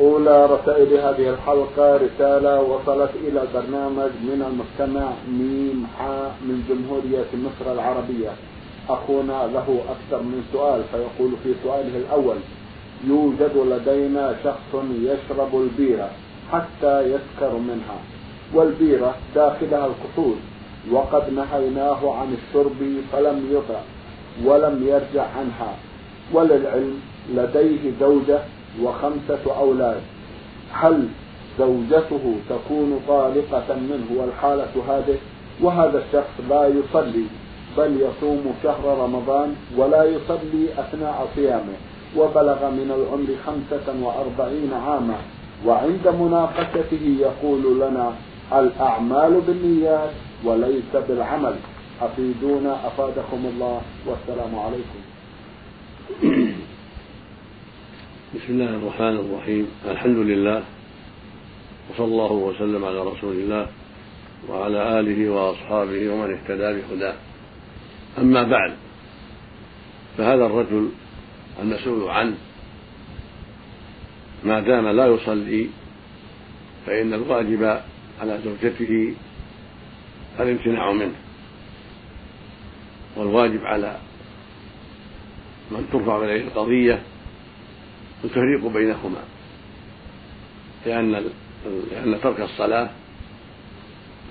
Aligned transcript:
أولى 0.00 0.46
رسائل 0.46 0.92
هذه 0.92 1.28
الحلقة 1.30 1.96
رسالة 1.96 2.60
وصلت 2.60 3.10
إلى 3.24 3.42
البرنامج 3.42 4.10
من 4.22 4.40
المستمع 4.50 5.08
ميم 5.28 5.86
حاء 5.98 6.34
من 6.42 6.64
جمهورية 6.68 7.30
مصر 7.34 7.72
العربية. 7.72 8.30
أخونا 8.88 9.46
له 9.54 9.80
أكثر 9.88 10.22
من 10.22 10.44
سؤال 10.52 10.82
فيقول 10.92 11.32
في 11.44 11.54
سؤاله 11.64 11.96
الأول 11.96 12.36
يوجد 13.06 13.56
لدينا 13.56 14.34
شخص 14.44 14.82
يشرب 15.02 15.62
البيرة 15.62 16.10
حتى 16.52 17.00
يسكر 17.00 17.52
منها 17.58 17.98
والبيرة 18.54 19.14
داخلها 19.34 19.86
الكحول 19.86 20.36
وقد 20.92 21.32
نهيناه 21.32 22.14
عن 22.14 22.34
الشرب 22.38 22.96
فلم 23.12 23.48
يطع 23.52 23.80
ولم 24.44 24.86
يرجع 24.88 25.26
عنها 25.38 25.74
وللعلم 26.32 27.00
لديه 27.34 27.92
زوجة 28.00 28.38
وخمسة 28.82 29.56
أولاد. 29.58 30.00
هل 30.72 31.08
زوجته 31.58 32.34
تكون 32.50 33.00
طالقة 33.08 33.74
منه 33.74 34.20
والحالة 34.20 34.72
هذه؟ 34.88 35.18
وهذا 35.62 35.98
الشخص 35.98 36.34
لا 36.50 36.66
يصلي 36.66 37.24
بل 37.76 38.00
يصوم 38.00 38.54
شهر 38.62 38.98
رمضان 38.98 39.54
ولا 39.76 40.04
يصلي 40.04 40.66
أثناء 40.78 41.28
صيامه 41.36 41.76
وبلغ 42.16 42.70
من 42.70 42.90
العمر 42.90 43.28
خمسة 43.46 44.06
وأربعين 44.06 44.72
عاما. 44.72 45.16
وعند 45.66 46.08
مناقشته 46.20 47.16
يقول 47.20 47.80
لنا 47.80 48.12
الأعمال 48.52 49.40
بالنيات 49.46 50.10
وليس 50.44 50.92
بالعمل. 51.08 51.54
أفيدونا 52.02 52.86
أفادكم 52.86 53.46
الله 53.52 53.80
والسلام 54.06 54.58
عليكم. 54.58 55.00
بسم 58.34 58.52
الله 58.52 58.76
الرحمن 58.76 59.16
الرحيم. 59.16 59.66
الحمد 59.88 60.16
لله 60.16 60.62
وصلى 61.90 62.04
الله 62.04 62.32
وسلم 62.32 62.84
على 62.84 63.00
رسول 63.00 63.36
الله 63.36 63.66
وعلى 64.48 65.00
آله 65.00 65.30
وأصحابه 65.30 66.12
ومن 66.12 66.34
اهتدى 66.34 66.68
بهداه. 66.76 67.14
أما 68.18 68.42
بعد 68.42 68.72
فهذا 70.18 70.46
الرجل 70.46 70.88
المسؤول 71.62 72.10
عنه 72.10 72.36
ما 74.44 74.60
دام 74.60 74.88
لا 74.88 75.06
يصلي 75.06 75.68
فإن 76.86 77.14
الواجب 77.14 77.80
على 78.20 78.38
زوجته 78.44 79.14
الامتناع 80.40 80.92
منه. 80.92 81.16
والواجب 83.16 83.64
على 83.64 83.96
من 85.70 85.88
ترفع 85.92 86.24
إليه 86.24 86.40
القضية 86.44 87.02
التفريق 88.24 88.66
بينهما. 88.66 89.22
لأن 90.86 91.24
لأن 91.90 92.20
ترك 92.22 92.40
الصلاة 92.40 92.90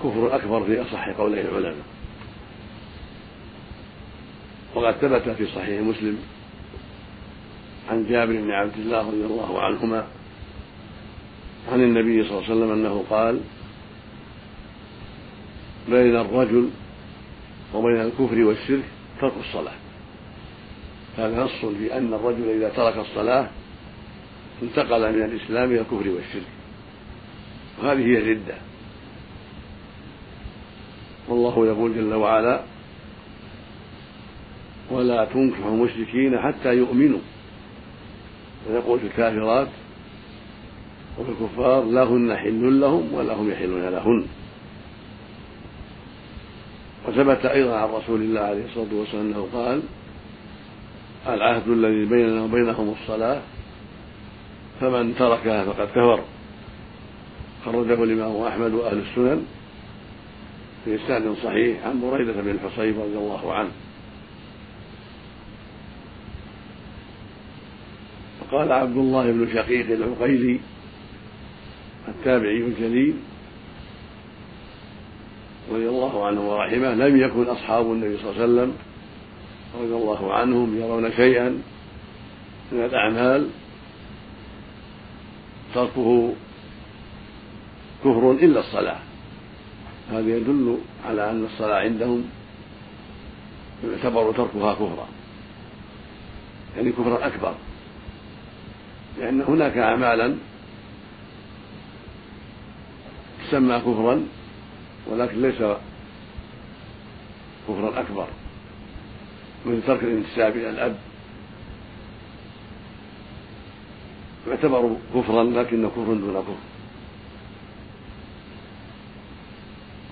كفر 0.04 0.36
أكبر 0.36 0.64
في 0.64 0.82
أصح 0.82 1.08
قولي 1.08 1.40
العلماء. 1.40 1.86
وقد 4.74 4.94
ثبت 4.94 5.28
في 5.28 5.46
صحيح 5.46 5.82
مسلم 5.82 6.18
عن 7.90 8.06
جابر 8.08 8.32
بن 8.32 8.50
عبد 8.50 8.76
الله 8.76 9.08
رضي 9.08 9.24
الله 9.24 9.62
عنهما 9.62 10.06
عن 11.72 11.82
النبي 11.82 12.24
صلى 12.24 12.38
الله 12.38 12.44
عليه 12.44 12.56
وسلم 12.56 12.72
أنه 12.72 13.04
قال 13.10 13.40
بين 15.88 16.16
الرجل 16.16 16.70
وبين 17.74 18.00
الكفر 18.00 18.42
والشرك 18.44 18.84
ترك 19.20 19.32
الصلاة. 19.40 19.74
هذا 21.18 21.44
نص 21.44 21.64
في 21.64 21.96
أن 21.96 22.14
الرجل 22.14 22.50
إذا 22.50 22.68
ترك 22.68 22.96
الصلاة 22.96 23.48
انتقل 24.62 25.12
من 25.12 25.22
الإسلام 25.24 25.70
إلى 25.70 25.80
الكفر 25.80 26.08
والشرك. 26.08 26.52
وهذه 27.78 28.06
هي 28.06 28.18
الردة. 28.18 28.54
والله 31.28 31.66
يقول 31.66 31.94
جل 31.94 32.14
وعلا 32.14 32.62
ولا 34.90 35.24
تنكحوا 35.24 35.70
المشركين 35.70 36.38
حتى 36.38 36.74
يؤمنوا. 36.74 37.20
ويقول 38.68 39.00
في 39.00 39.06
الكافرات 39.06 39.68
وفي 41.18 41.30
الكفار 41.30 41.84
لا 41.84 42.02
هن 42.02 42.36
حل 42.36 42.80
لهم 42.80 43.14
ولا 43.14 43.34
هم 43.34 43.50
يحلون 43.50 43.88
لهن. 43.88 44.26
وثبت 47.08 47.46
أيضا 47.46 47.76
عن 47.76 47.88
رسول 47.88 48.20
الله 48.20 48.40
عليه 48.40 48.64
الصلاة 48.64 48.94
والسلام 48.94 49.26
أنه 49.26 49.48
قال 49.52 49.82
العهد 51.26 51.68
الذي 51.68 52.04
بيننا 52.04 52.42
وبينهم 52.42 52.94
الصلاة 53.02 53.42
فمن 54.80 55.14
تركها 55.14 55.64
فقد 55.64 55.88
كفر. 55.88 56.20
خرجه 57.64 58.04
الإمام 58.04 58.42
أحمد 58.42 58.72
وأهل 58.72 58.98
السنن 58.98 59.46
في 60.84 60.94
إسناد 60.94 61.34
صحيح 61.44 61.86
عن 61.86 62.00
بريدة 62.00 62.32
بن 62.32 62.50
الحصيب 62.50 63.00
رضي 63.00 63.18
الله 63.18 63.52
عنه. 63.54 63.70
وقال 68.42 68.72
عبد 68.72 68.96
الله 68.96 69.32
بن 69.32 69.48
شقيق 69.54 69.90
العقيلي 69.90 70.60
التابعي 72.08 72.56
الجليل 72.56 73.14
رضي 75.72 75.88
الله 75.88 76.26
عنه 76.26 76.50
ورحمه 76.50 76.94
لم 76.94 77.16
يكن 77.16 77.42
أصحاب 77.42 77.92
النبي 77.92 78.16
صلى 78.16 78.30
الله 78.30 78.42
عليه 78.42 78.52
وسلم 78.52 78.76
رضي 79.80 79.94
الله 79.94 80.34
عنهم 80.34 80.78
يرون 80.78 81.12
شيئا 81.12 81.48
من 82.72 82.84
الأعمال 82.84 83.48
تركه 85.74 86.32
كفر 88.04 88.30
إلا 88.30 88.60
الصلاة. 88.60 88.98
هذا 90.10 90.36
يدل 90.36 90.78
على 91.08 91.30
أن 91.30 91.44
الصلاة 91.44 91.80
عندهم 91.80 92.24
يعتبر 93.84 94.32
تركها 94.32 94.74
كفرا 94.74 95.08
يعني 96.76 96.92
كفرا 96.92 97.26
أكبر. 97.26 97.54
لأن 99.18 99.40
هناك 99.40 99.76
أعمالا 99.76 100.34
تسمى 103.48 103.78
كفرا 103.78 104.26
ولكن 105.06 105.42
ليس 105.42 105.62
كفرا 107.68 108.00
أكبر 108.00 108.26
مثل 109.66 109.82
ترك 109.86 110.02
الانتساب 110.02 110.56
إلى 110.56 110.70
الأب. 110.70 110.96
يعتبر 114.48 114.96
كفرا 115.14 115.44
لكنه 115.44 115.88
كفر 115.88 116.14
دون 116.14 116.34
كفر. 116.34 116.56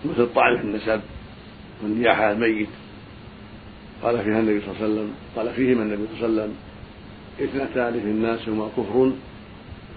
مثل 0.05 0.23
الطعن 0.23 0.57
في 0.57 0.65
النسب 0.65 1.01
والنياحة 1.83 2.23
على 2.25 2.33
الميت. 2.33 2.69
قال 4.03 4.25
فيها 4.25 4.41
النبي 4.41 4.61
صلى 4.61 4.71
الله 4.71 4.83
عليه 4.83 4.93
وسلم 4.93 5.15
قال 5.37 5.55
فيهما 5.55 5.83
النبي 5.83 6.03
صلى 6.19 6.27
الله 6.27 6.43
عليه 6.43 6.53
وسلم 6.53 6.57
اثنتان 7.41 7.93
في 7.93 8.07
الناس 8.07 8.49
هما 8.49 8.69
كفر 8.77 9.13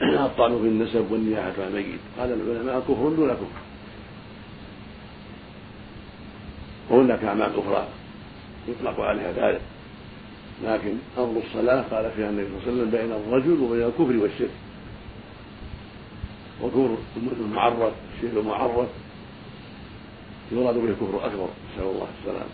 الطعن 0.02 0.52
في 0.52 0.68
النسب 0.68 1.12
والنياحة 1.12 1.54
على 1.58 1.68
الميت. 1.68 2.00
قال 2.20 2.34
العلماء 2.34 2.80
كفر 2.80 3.10
دون 3.10 3.30
كفر. 3.30 3.46
وهناك 6.90 7.24
أعمال 7.24 7.60
أخرى 7.60 7.88
يطلق 8.68 9.00
عليها 9.00 9.32
ذلك. 9.32 9.62
لكن 10.64 10.94
أمر 11.18 11.42
الصلاة 11.48 11.82
قال 11.82 12.12
فيها 12.12 12.30
النبي 12.30 12.48
صلى 12.48 12.58
الله 12.58 12.64
عليه 12.68 12.72
وسلم 12.72 12.92
بين 12.92 13.12
الرجل 13.12 13.62
وبين 13.64 13.84
الكفر 13.84 14.24
والشرك. 14.24 14.50
وكفر 16.64 16.98
المعرف 17.40 17.94
الشيء 18.16 18.40
المعرف 18.40 18.88
يراد 20.52 20.76
به 20.76 20.90
الكفر 20.90 21.26
أكبر 21.26 21.48
نسأل 21.74 21.88
الله 21.88 22.08
السلامة. 22.20 22.50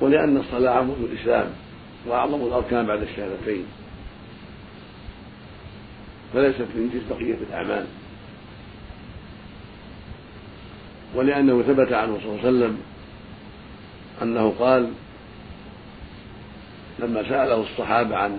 ولأن 0.00 0.36
الصلاة 0.36 0.70
عمود 0.70 0.98
الإسلام 1.12 1.50
وأعظم 2.06 2.46
الأركان 2.46 2.86
بعد 2.86 3.02
الشهادتين. 3.02 3.64
فليست 6.34 6.60
من 6.74 6.90
جنس 6.94 7.18
بقية 7.18 7.38
الأعمال. 7.48 7.86
ولأنه 11.14 11.62
ثبت 11.62 11.92
عنه 11.92 12.18
صلى 12.18 12.30
الله 12.30 12.38
عليه 12.38 12.48
وسلم 12.48 12.78
أنه 14.22 14.54
قال 14.58 14.90
لما 16.98 17.22
سأله 17.22 17.62
الصحابة 17.62 18.16
عن 18.16 18.38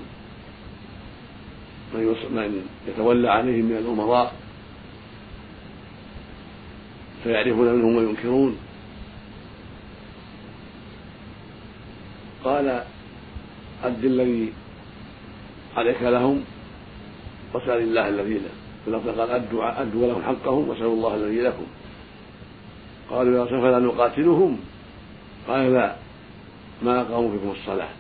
من 1.94 2.66
يتولى 2.88 3.30
عليهم 3.30 3.66
من 3.66 3.78
الأمراء 3.78 4.34
فيعرفون 7.24 7.74
منهم 7.74 7.96
وينكرون. 7.96 8.58
قال 12.44 12.84
أد 13.84 14.06
الذي 14.06 14.54
عليك 15.78 16.02
لهم 16.02 16.44
وسأل 17.54 17.82
الله 17.82 18.10
الذي 18.10 18.34
له. 18.34 18.50
في 18.86 19.10
قال 19.10 19.30
أدوا 19.32 19.82
أدوا 19.82 20.08
لهم 20.08 20.24
حقهم 20.24 20.70
وسألوا 20.70 20.94
الله 20.94 21.16
الذي 21.16 21.42
لكم. 21.42 21.66
قالوا 23.10 23.38
يا 23.38 23.44
رسول 23.44 23.62
فلا 23.62 23.80
نقاتلهم. 23.80 24.60
قال 25.48 25.74
لا 25.74 25.96
ما 26.82 27.02
أقاموا 27.02 27.32
فيكم 27.32 27.52
الصلاة. 27.52 27.99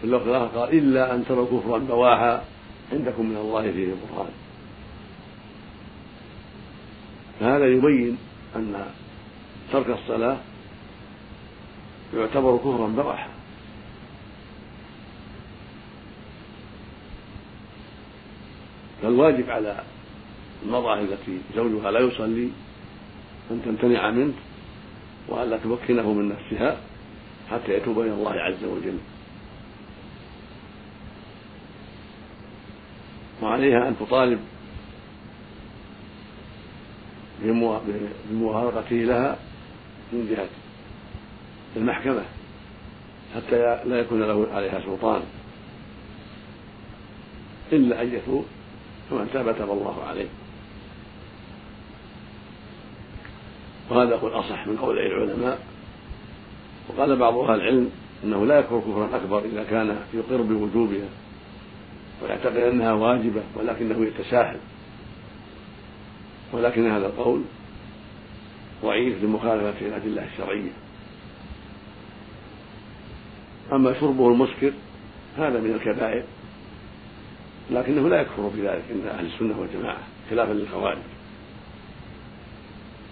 في 0.00 0.04
اللفظ 0.04 0.28
الآخر 0.28 0.58
قال 0.58 0.78
إلا 0.78 1.14
أن 1.14 1.24
تروا 1.24 1.60
كفرا 1.60 1.78
بواحا 1.78 2.44
عندكم 2.92 3.26
من 3.26 3.36
الله 3.36 3.62
فيه 3.72 3.86
برهان 3.86 4.30
فهذا 7.40 7.66
يبين 7.66 8.18
أن 8.56 8.86
ترك 9.72 9.90
الصلاة 9.90 10.36
يعتبر 12.14 12.56
كفرا 12.56 12.86
بواحا 12.86 13.28
فالواجب 19.02 19.50
على 19.50 19.82
المرأة 20.66 21.00
التي 21.00 21.38
زوجها 21.56 21.90
لا 21.90 22.00
يصلي 22.00 22.48
أن 23.50 23.62
تمتنع 23.64 24.10
منه 24.10 24.32
وألا 25.28 25.56
تمكنه 25.56 26.12
من 26.12 26.28
نفسها 26.28 26.76
حتى 27.50 27.74
يتوب 27.74 28.00
إلى 28.00 28.12
الله 28.12 28.32
عز 28.32 28.64
وجل. 28.64 28.98
وعليها 33.42 33.88
أن 33.88 33.96
تطالب 34.00 34.40
بموافقته 38.30 38.96
لها 38.96 39.38
من 40.12 40.28
جهة 40.30 40.48
المحكمة 41.76 42.22
حتى 43.36 43.80
لا 43.84 44.00
يكون 44.00 44.22
له 44.22 44.46
عليها 44.52 44.80
سلطان 44.80 45.22
إلا 47.72 48.02
أن 48.02 48.14
يتوب 48.14 48.44
فمن 49.10 49.30
تاب 49.32 49.58
تاب 49.58 49.70
الله 49.70 50.04
عليه. 50.04 50.28
وهذا 53.90 54.16
هو 54.16 54.28
الأصح 54.28 54.66
من 54.66 54.76
قول 54.76 54.98
العلماء. 54.98 55.58
وقال 56.88 57.16
بعض 57.16 57.36
أهل 57.36 57.60
العلم 57.60 57.90
أنه 58.24 58.46
لا 58.46 58.58
يكفر 58.58 58.80
كفرا 58.80 59.16
أكبر 59.16 59.44
إذا 59.44 59.64
كان 59.64 59.96
يقر 60.14 60.42
بوجوبها 60.42 61.08
ويعتقد 62.22 62.56
أنها 62.56 62.92
واجبة 62.92 63.42
ولكنه 63.54 64.06
يتساهل. 64.06 64.58
ولكن 66.52 66.90
هذا 66.90 67.06
القول 67.06 67.42
ضعيف 68.82 69.24
لمخالفة 69.24 69.86
الأدلة 69.86 70.24
الشرعية. 70.24 70.70
أما 73.72 74.00
شربه 74.00 74.28
المسكر 74.28 74.72
هذا 75.38 75.60
من 75.60 75.70
الكبائر 75.70 76.24
لكنه 77.70 78.08
لا 78.08 78.20
يكفر 78.20 78.48
بذلك 78.48 78.84
عند 78.90 79.06
أهل 79.06 79.26
السنة 79.26 79.60
والجماعة 79.60 79.98
خلافا 80.30 80.52
للخوارج. 80.52 80.98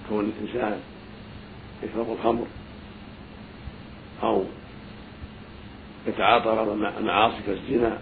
كون 0.08 0.32
الإنسان 0.40 0.80
يشرب 1.82 2.12
الخمر 2.12 2.46
أو 4.22 4.44
يتعاطى 6.06 6.56
بعض 6.56 6.68
المعاصي 6.98 7.36
كالزنا 7.46 7.98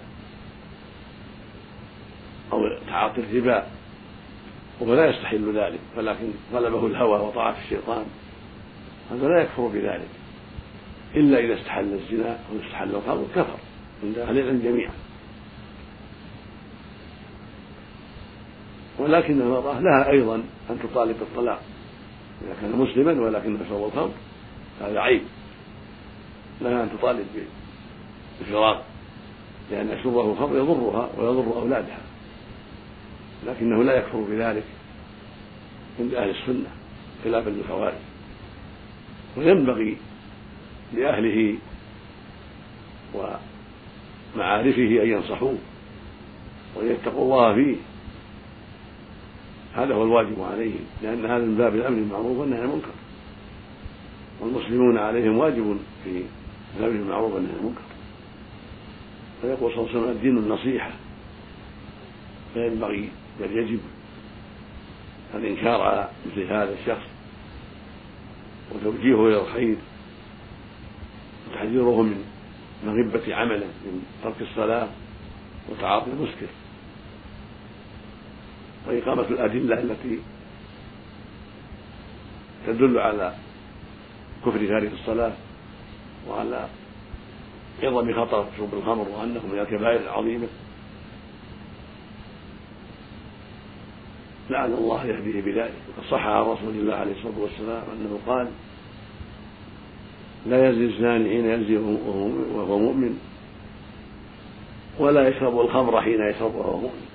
تعاطي 2.94 3.20
الربا 3.20 3.66
وهو 4.80 4.94
لا 4.94 5.06
يستحل 5.06 5.58
ذلك 5.58 5.80
ولكن 5.96 6.30
غلبه 6.52 6.86
الهوى 6.86 7.20
وطاعة 7.20 7.56
الشيطان. 7.64 8.04
هذا 9.10 9.28
لا 9.28 9.42
يكفر 9.42 9.66
بذلك. 9.66 10.08
إلا 11.14 11.38
إذا 11.38 11.54
استحل 11.60 11.92
الزنا 11.92 12.30
أو 12.30 12.66
استحل 12.66 12.94
الخمر 12.94 13.24
كفر. 13.34 13.58
عند 14.04 14.18
أهل 14.18 14.38
العلم 14.38 14.62
جميعا. 14.64 14.92
ولكن 18.98 19.40
المرأة 19.40 19.80
لها 19.80 20.10
أيضا 20.10 20.34
أن 20.70 20.78
تطالب 20.82 21.18
بالطلاق 21.18 21.62
إذا 22.42 22.56
كان 22.60 22.78
مسلما 22.78 23.22
ولكنه 23.26 23.58
يشرب 23.66 23.84
الخمر 23.84 24.10
هذا 24.80 25.00
عيب. 25.00 25.22
لها 26.60 26.82
أن 26.82 26.90
تطالب 26.98 27.26
بالفراق 28.38 28.84
لأن 29.70 29.98
شربه 30.02 30.32
الخمر 30.32 30.56
يضرها 30.56 31.08
ويضر 31.18 31.60
أولادها. 31.60 32.13
لكنه 33.46 33.82
لا 33.82 33.98
يكفر 33.98 34.20
بذلك 34.20 34.64
عند 36.00 36.14
أهل 36.14 36.30
السنة 36.30 36.70
خلافا 37.24 37.50
للخوارج 37.50 37.94
وينبغي 39.36 39.96
لأهله 40.92 41.54
ومعارفه 43.14 45.02
أن 45.02 45.08
ينصحوه 45.08 45.58
وأن 46.74 46.90
يتقوا 46.90 47.24
الله 47.24 47.54
فيه. 47.54 47.76
هذا 49.74 49.94
هو 49.94 50.02
الواجب 50.04 50.42
عليهم 50.42 50.84
لأن 51.02 51.26
هذا 51.26 51.44
من 51.44 51.56
باب 51.56 51.74
الأمر 51.74 51.96
بالمعروف 51.96 52.38
والنهي 52.38 52.60
عن 52.60 52.64
المنكر. 52.64 52.94
والمسلمون 54.40 54.98
عليهم 54.98 55.38
واجب 55.38 55.78
في 56.04 56.22
الأمر 56.78 56.92
بالمعروف 56.92 57.34
والنهي 57.34 57.52
عن 57.52 57.58
المنكر. 57.58 57.82
فيقول 59.42 59.72
صلى 59.72 59.80
الله 59.80 59.90
عليه 59.90 60.00
وسلم 60.00 60.16
الدين 60.16 60.38
النصيحة. 60.38 60.90
فينبغي 62.54 63.08
بل 63.40 63.58
يجب 63.58 63.80
الإنكار 65.34 65.80
على 65.80 66.08
مثل 66.26 66.42
هذا 66.42 66.74
الشخص 66.80 67.06
وتوجيهه 68.72 69.28
إلى 69.28 69.40
الخير 69.40 69.76
وتحذيره 71.50 72.02
من 72.02 72.24
مغبة 72.86 73.34
عمله 73.34 73.66
من 73.66 74.02
ترك 74.24 74.40
الصلاة 74.40 74.88
وتعاطي 75.68 76.10
المسكر. 76.10 76.46
وإقامة 78.88 79.22
الأدلة 79.22 79.80
التي 79.80 80.18
تدل 82.66 82.98
على 82.98 83.34
كفر 84.46 84.66
تارك 84.66 84.92
الصلاة 84.92 85.32
وعلى 86.28 86.68
عظم 87.82 88.12
خطر 88.12 88.46
شرب 88.56 88.74
الخمر 88.74 89.08
وأنه 89.08 89.46
من 89.52 89.58
الكبائر 89.58 90.00
العظيمة 90.00 90.46
لعل 94.50 94.72
الله 94.72 95.06
يهديه 95.06 95.40
بذلك 95.42 95.72
وقد 95.88 96.10
صح 96.10 96.26
عن 96.26 96.42
رسول 96.42 96.74
الله 96.74 96.94
عليه 96.94 97.12
الصلاة 97.12 97.38
والسلام 97.38 97.82
أنه 97.92 98.18
قال 98.26 98.48
لا 100.46 100.70
يزني 100.70 100.84
الزاني 100.84 101.30
حين 101.30 101.50
يزني 101.50 101.76
وهو 101.76 102.78
مؤمن 102.78 103.18
ولا 104.98 105.28
يشرب 105.28 105.60
الخمر 105.60 106.02
حين 106.02 106.20
يشرب 106.30 106.54
وهو 106.54 106.76
مؤمن. 106.78 107.06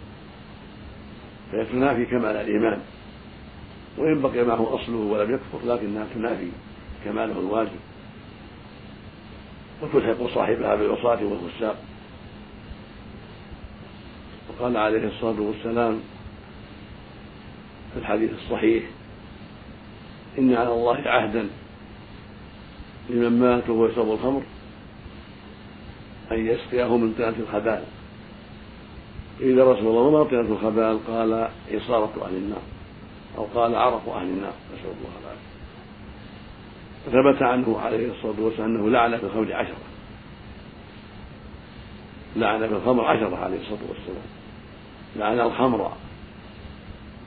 فهي 1.52 1.66
تنافي 1.66 2.06
كمال 2.06 2.36
الإيمان 2.36 2.80
وان 3.98 4.22
بقي 4.22 4.44
معه 4.44 4.76
أصله 4.76 4.98
ولم 4.98 5.34
يكفر 5.34 5.74
لكنها 5.74 6.06
تنافي 6.16 6.50
كماله 7.06 7.40
الواجب. 7.40 7.80
وتلحق 9.82 10.34
صاحبها 10.34 10.76
بالعصاة 10.76 11.20
والفساق 11.24 11.78
وقال 14.50 14.78
عليه 14.78 15.08
الصلاة 15.08 15.42
والسلام 15.42 16.00
في 17.94 18.00
الحديث 18.00 18.32
الصحيح 18.34 18.84
إن 20.40 20.54
على 20.54 20.74
الله 20.74 20.98
عهدا 21.06 21.50
لمن 23.10 23.40
مات 23.40 23.70
وهو 23.70 23.86
يشرب 23.86 24.12
الخمر 24.12 24.42
أن 26.32 26.48
يسقيه 26.48 26.98
من 26.98 27.14
طينة 27.14 27.36
الخبال. 27.40 27.84
إذا 29.40 29.64
رسول 29.64 29.88
الله 29.88 30.02
وما 30.02 30.24
طينة 30.24 30.42
الخبال؟ 30.42 31.00
قال 31.08 31.50
عصارة 31.72 32.26
أهل 32.26 32.36
النار 32.36 32.62
أو 33.38 33.44
قال 33.44 33.76
عرق 33.76 34.10
أهل 34.10 34.26
النار 34.26 34.54
نسأل 34.74 34.86
الله 34.86 35.12
العافية 35.22 35.50
ثبت 37.06 37.42
عنه 37.42 37.80
عليه 37.80 38.12
الصلاة 38.12 38.42
والسلام 38.42 38.76
أنه 38.76 38.90
لعن 38.90 39.18
في 39.18 39.24
الخمر 39.24 39.54
عشرة. 39.54 39.78
لعن 42.36 42.68
في 42.68 42.74
الخمر 42.74 43.06
عشرة 43.06 43.36
عليه 43.36 43.60
الصلاة 43.62 43.90
والسلام. 43.90 44.26
لعن 45.16 45.40
الخمر 45.40 45.92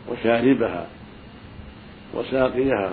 وشاربها 0.08 0.86
وساقيها 2.14 2.92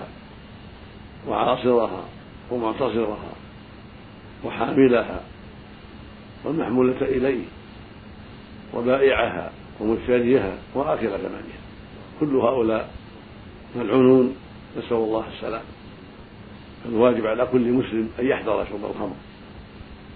وعاصرها 1.28 2.04
ومعتصرها 2.50 3.32
وحاملها 4.44 5.20
والمحمولة 6.44 7.02
إليه 7.02 7.44
وبائعها 8.74 9.50
ومشتريها 9.80 10.54
وآكل 10.74 11.08
ثمنها. 11.08 11.60
كل 12.20 12.36
هؤلاء 12.36 12.90
ملعونون. 13.76 14.36
نسأل 14.78 14.96
الله 14.96 15.24
السلام. 15.36 15.62
فالواجب 16.84 17.26
على 17.26 17.46
كل 17.52 17.72
مسلم 17.72 18.10
أن 18.20 18.26
يحذر 18.26 18.64
شرب 18.64 18.84
الخمر 18.84 19.16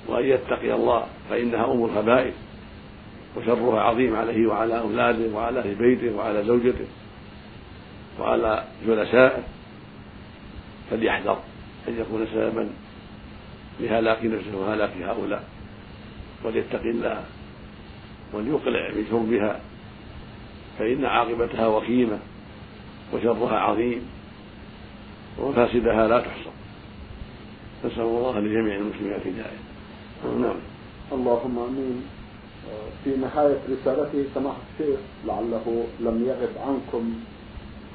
وأن 0.09 0.25
يتقي 0.25 0.75
الله 0.75 1.05
فإنها 1.31 1.73
أم 1.73 1.85
الخبائث. 1.85 2.35
وشرها 3.37 3.81
عظيم 3.81 4.17
عليه 4.17 4.47
وعلى 4.47 4.79
أولاده 4.79 5.35
وعلى 5.35 5.61
أهل 5.61 5.75
بيته 5.75 6.17
وعلى 6.17 6.45
زوجته 6.45 6.87
وعلى 8.21 8.65
جلسائه 8.87 9.43
فليحذر 10.91 11.39
أن 11.89 11.99
يكون 12.01 12.27
سببا 12.33 12.71
لهلاك 13.81 14.25
نفسه 14.25 14.57
وهلاك 14.57 14.91
هؤلاء 15.03 15.45
وليتقي 16.45 16.91
الله 16.91 17.25
وليقلع 18.33 18.89
من 18.89 19.07
شربها 19.11 19.61
فإن 20.79 21.05
عاقبتها 21.05 21.67
وخيمة 21.67 22.19
وشرها 23.13 23.59
عظيم 23.59 24.09
ومفاسدها 25.39 26.09
لا 26.09 26.21
تحصى. 26.21 26.51
نسأل 27.85 28.01
الله 28.01 28.41
لجميع 28.41 28.77
المسلمين 28.77 29.13
الهداية 29.13 29.59
نعم. 30.25 30.57
اللهم 31.13 31.59
آمين. 31.59 32.03
في 33.05 33.17
نهاية 33.17 33.59
رسالته 33.71 34.25
سماحة 34.35 34.59
الشيخ 34.73 34.99
لعله 35.27 35.87
لم 36.01 36.25
يغب 36.27 36.55
عنكم 36.67 37.15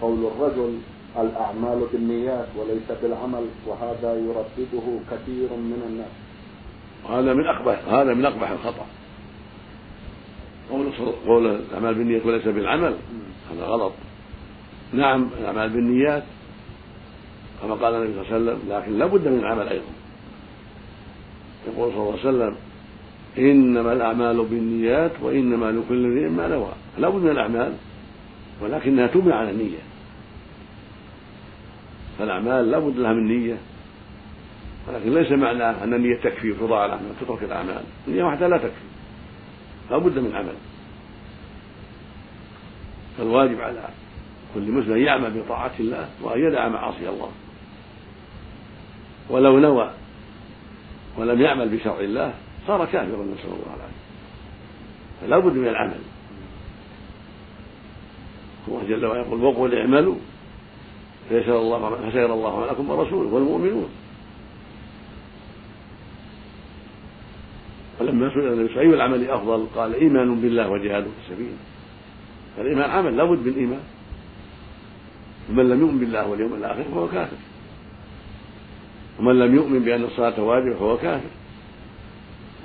قول 0.02 0.26
الرجل 0.26 0.78
الأعمال 1.20 1.88
بالنيات 1.94 2.48
وليس 2.58 2.92
بالعمل 3.02 3.46
وهذا 3.68 4.14
يردده 4.14 5.00
كثير 5.12 5.50
من 5.54 5.84
الناس. 5.88 6.14
وهذا 7.06 7.34
من 7.34 7.48
أقبح 7.48 7.80
هذا 7.88 8.14
من 8.14 8.26
أقبح 8.26 8.50
الخطأ. 8.52 8.86
قول 10.72 10.92
قول 11.28 11.48
الأعمال 11.48 11.96
بالنيات 11.96 12.26
وليس 12.26 12.48
بالعمل. 12.48 12.96
هذا 13.52 13.66
غلط. 13.66 13.94
نعم 14.94 15.30
الأعمال 15.40 15.70
بالنيات 15.70 16.24
كما 17.62 17.74
قال 17.74 17.94
النبي 17.96 18.14
صلى 18.14 18.38
الله 18.38 18.52
عليه 18.52 18.60
وسلم 18.62 18.72
لكن 18.74 19.00
لا 19.00 19.06
بد 19.06 19.28
من 19.28 19.40
العمل 19.40 19.68
أيضا. 19.68 19.92
يقول 21.68 21.92
صلى 21.92 22.02
الله 22.02 22.12
عليه 22.12 22.30
وسلم 22.30 22.56
إنما 23.40 23.94
الأعمال 23.94 24.46
بالنيات 24.46 25.12
وإنما 25.22 25.72
لكل 25.72 26.06
امرئ 26.06 26.30
ما 26.30 26.48
نوى. 26.48 26.72
لا 26.98 27.10
بد 27.10 27.22
من 27.22 27.30
الأعمال 27.30 27.74
ولكنها 28.62 29.08
تبنى 29.08 29.34
على 29.34 29.52
النية. 29.52 29.80
فالأعمال 32.20 32.72
لا 32.72 32.80
بد 32.80 32.98
لها 32.98 33.14
من 33.14 33.28
نية 33.28 33.58
ولكن 34.88 35.14
ليس 35.14 35.32
معناه 35.32 35.84
أن 35.84 35.94
النية 35.94 36.18
تكفي 36.24 36.52
وتضاع 36.52 36.86
الأعمال 36.86 37.20
تترك 37.22 37.44
الأعمال. 37.44 37.84
النية 38.08 38.24
وحدها 38.24 38.48
لا 38.48 38.58
تكفي. 38.58 38.90
لا 39.92 39.98
بد 39.98 40.20
من 40.20 40.36
عمل. 40.36 40.56
فالواجب 43.18 43.62
على 43.62 43.84
كل 44.56 44.72
مسلم 44.72 44.94
أن 44.94 45.00
يعمل 45.00 45.32
بطاعة 45.40 45.72
الله 45.80 46.10
وأن 46.22 46.40
يدع 46.40 46.68
معاصي 46.68 47.10
الله. 47.10 47.32
ولو 49.30 49.60
نوى 49.60 49.92
ولم 51.18 51.42
يعمل 51.42 51.70
بشرع 51.70 52.00
الله 52.00 52.34
صار 52.70 52.86
كافرا 52.86 53.26
نسأل 53.34 53.46
الله 53.46 53.76
العافية. 53.76 54.04
فلا 55.22 55.38
بد 55.40 55.56
من 55.58 55.68
العمل. 55.68 56.00
الله 58.68 58.84
جل 58.90 59.06
وعلا 59.06 59.22
يقول 59.22 59.44
وقل 59.44 59.76
اعملوا 59.76 60.16
فيسر 61.30 61.60
الله 61.60 62.10
فسير 62.10 62.34
الله 62.34 62.66
لكم 62.66 62.90
ورسوله 62.90 63.34
والمؤمنون. 63.34 63.90
فلما 68.00 68.30
سئل 68.30 68.54
النبي 68.54 68.80
أي 68.80 68.86
العمل 68.86 69.30
أفضل؟ 69.30 69.68
قال 69.76 69.96
إيمان 69.96 70.42
بالله 70.42 70.70
وجهاد 70.70 71.04
في 71.04 71.34
سبيله 71.34 71.58
فالإيمان 72.58 72.90
عمل 72.90 73.18
لا 73.18 73.24
بد 73.24 73.48
من 73.48 73.54
إيمان. 73.58 73.84
ومن 75.50 75.70
لم 75.70 75.80
يؤمن 75.80 76.00
بالله 76.00 76.28
واليوم 76.28 76.54
الآخر 76.54 76.84
فهو 76.84 77.08
كافر. 77.08 77.38
ومن 79.20 79.40
لم 79.40 79.56
يؤمن 79.56 79.80
بأن 79.80 80.04
الصلاة 80.04 80.42
واجبة 80.42 80.76
فهو 80.76 80.98
كافر. 80.98 81.39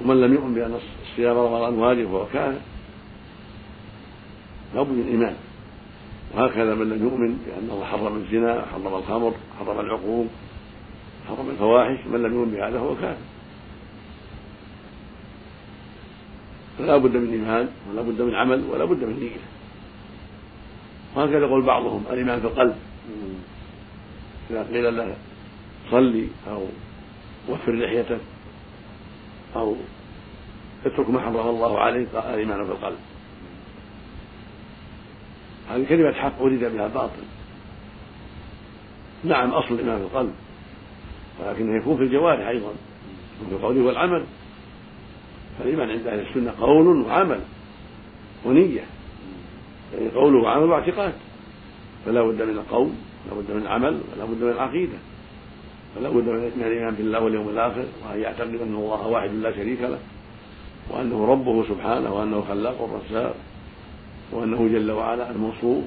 ومن 0.01 0.21
لم 0.21 0.35
يؤمن 0.35 0.55
بأن 0.55 0.79
الصيام 1.03 1.37
رمضان 1.37 1.75
واجب 1.75 2.07
فهو 2.07 2.27
كافر 2.33 2.61
لابد 4.75 4.91
من 4.91 5.09
إيمان. 5.09 5.37
وهكذا 6.35 6.75
من 6.75 6.89
لم 6.91 7.05
يؤمن 7.05 7.39
بأن 7.47 7.69
الله 7.71 7.85
حرم 7.85 8.17
الزنا 8.17 8.65
حرم 8.73 8.95
الخمر 8.95 9.33
حرم 9.59 9.81
العقوق 9.81 10.27
حرم 11.29 11.51
الفواحش 11.51 12.07
من 12.07 12.23
لم 12.23 12.35
يؤمن 12.35 12.51
بهذا 12.51 12.79
فهو 12.79 12.95
كافر. 12.95 13.25
فلا 16.79 16.97
بد 16.97 17.17
من 17.17 17.33
إيمان 17.33 17.69
ولا 17.91 18.03
بد 18.03 18.23
من 18.23 18.35
عمل 18.35 18.65
ولا 18.71 18.85
بد 18.85 19.05
من 19.05 19.21
نية. 19.21 19.45
وهكذا 21.17 21.47
يقول 21.47 21.63
بعضهم 21.63 22.05
الإيمان 22.11 22.41
في 22.41 22.47
القلب. 22.47 22.77
إذا 24.51 24.63
قيل 24.63 24.97
له 24.97 25.17
صلي 25.91 26.27
أو 26.51 26.67
وفر 27.49 27.73
لحيتك 27.73 28.21
أو 29.57 29.77
اترك 30.87 31.11
ما 31.11 31.21
حرم 31.21 31.37
الله 31.37 31.79
عليك 31.79 32.09
الإيمان 32.15 32.65
في 32.65 32.73
القلب 32.73 32.99
هذه 35.71 35.87
كلمة 35.89 36.13
حق 36.13 36.43
ولد 36.43 36.65
بها 36.65 36.89
باطل. 36.89 37.23
نعم 39.25 39.51
أصل 39.51 39.75
الإيمان 39.75 39.99
في 39.99 40.05
القلب 40.05 40.35
ولكنه 41.41 41.77
يكون 41.77 41.97
في 41.97 42.03
الجوارح 42.03 42.47
أيضا 42.47 42.73
في 43.49 43.55
القول 43.55 43.79
والعمل. 43.79 44.25
فالإيمان 45.59 45.91
عند 45.91 46.07
أهل 46.07 46.21
السنة 46.21 46.55
قول 46.61 46.87
وعمل 46.87 47.41
ونية. 48.45 48.85
يعني 49.95 50.09
قول 50.09 50.35
وعمل 50.35 50.65
واعتقاد. 50.65 51.15
فلا 52.05 52.23
بد 52.23 52.43
من 52.43 52.59
القول 52.59 52.91
لا 53.29 53.35
بد 53.35 53.51
من 53.51 53.63
العمل 53.63 54.01
ولا 54.17 54.25
بد 54.25 54.43
من 54.43 54.51
العقيدة. 54.51 54.99
فلا 55.95 56.09
بد 56.09 56.29
من 56.29 56.63
الإيمان 56.67 56.95
بالله 56.95 57.21
واليوم 57.21 57.49
الآخر 57.49 57.85
وأن 58.05 58.21
يعتقد 58.21 58.55
أن 58.55 58.75
الله 58.75 59.07
واحد 59.07 59.31
لا 59.31 59.53
شريك 59.53 59.81
له 59.81 59.99
وأنه 60.91 61.27
ربه 61.27 61.69
سبحانه 61.69 62.15
وأنه 62.15 62.45
خلاق 62.49 62.83
الرزاق 62.83 63.35
وأنه 64.33 64.69
جل 64.69 64.91
وعلا 64.91 65.31
الموصوف 65.31 65.85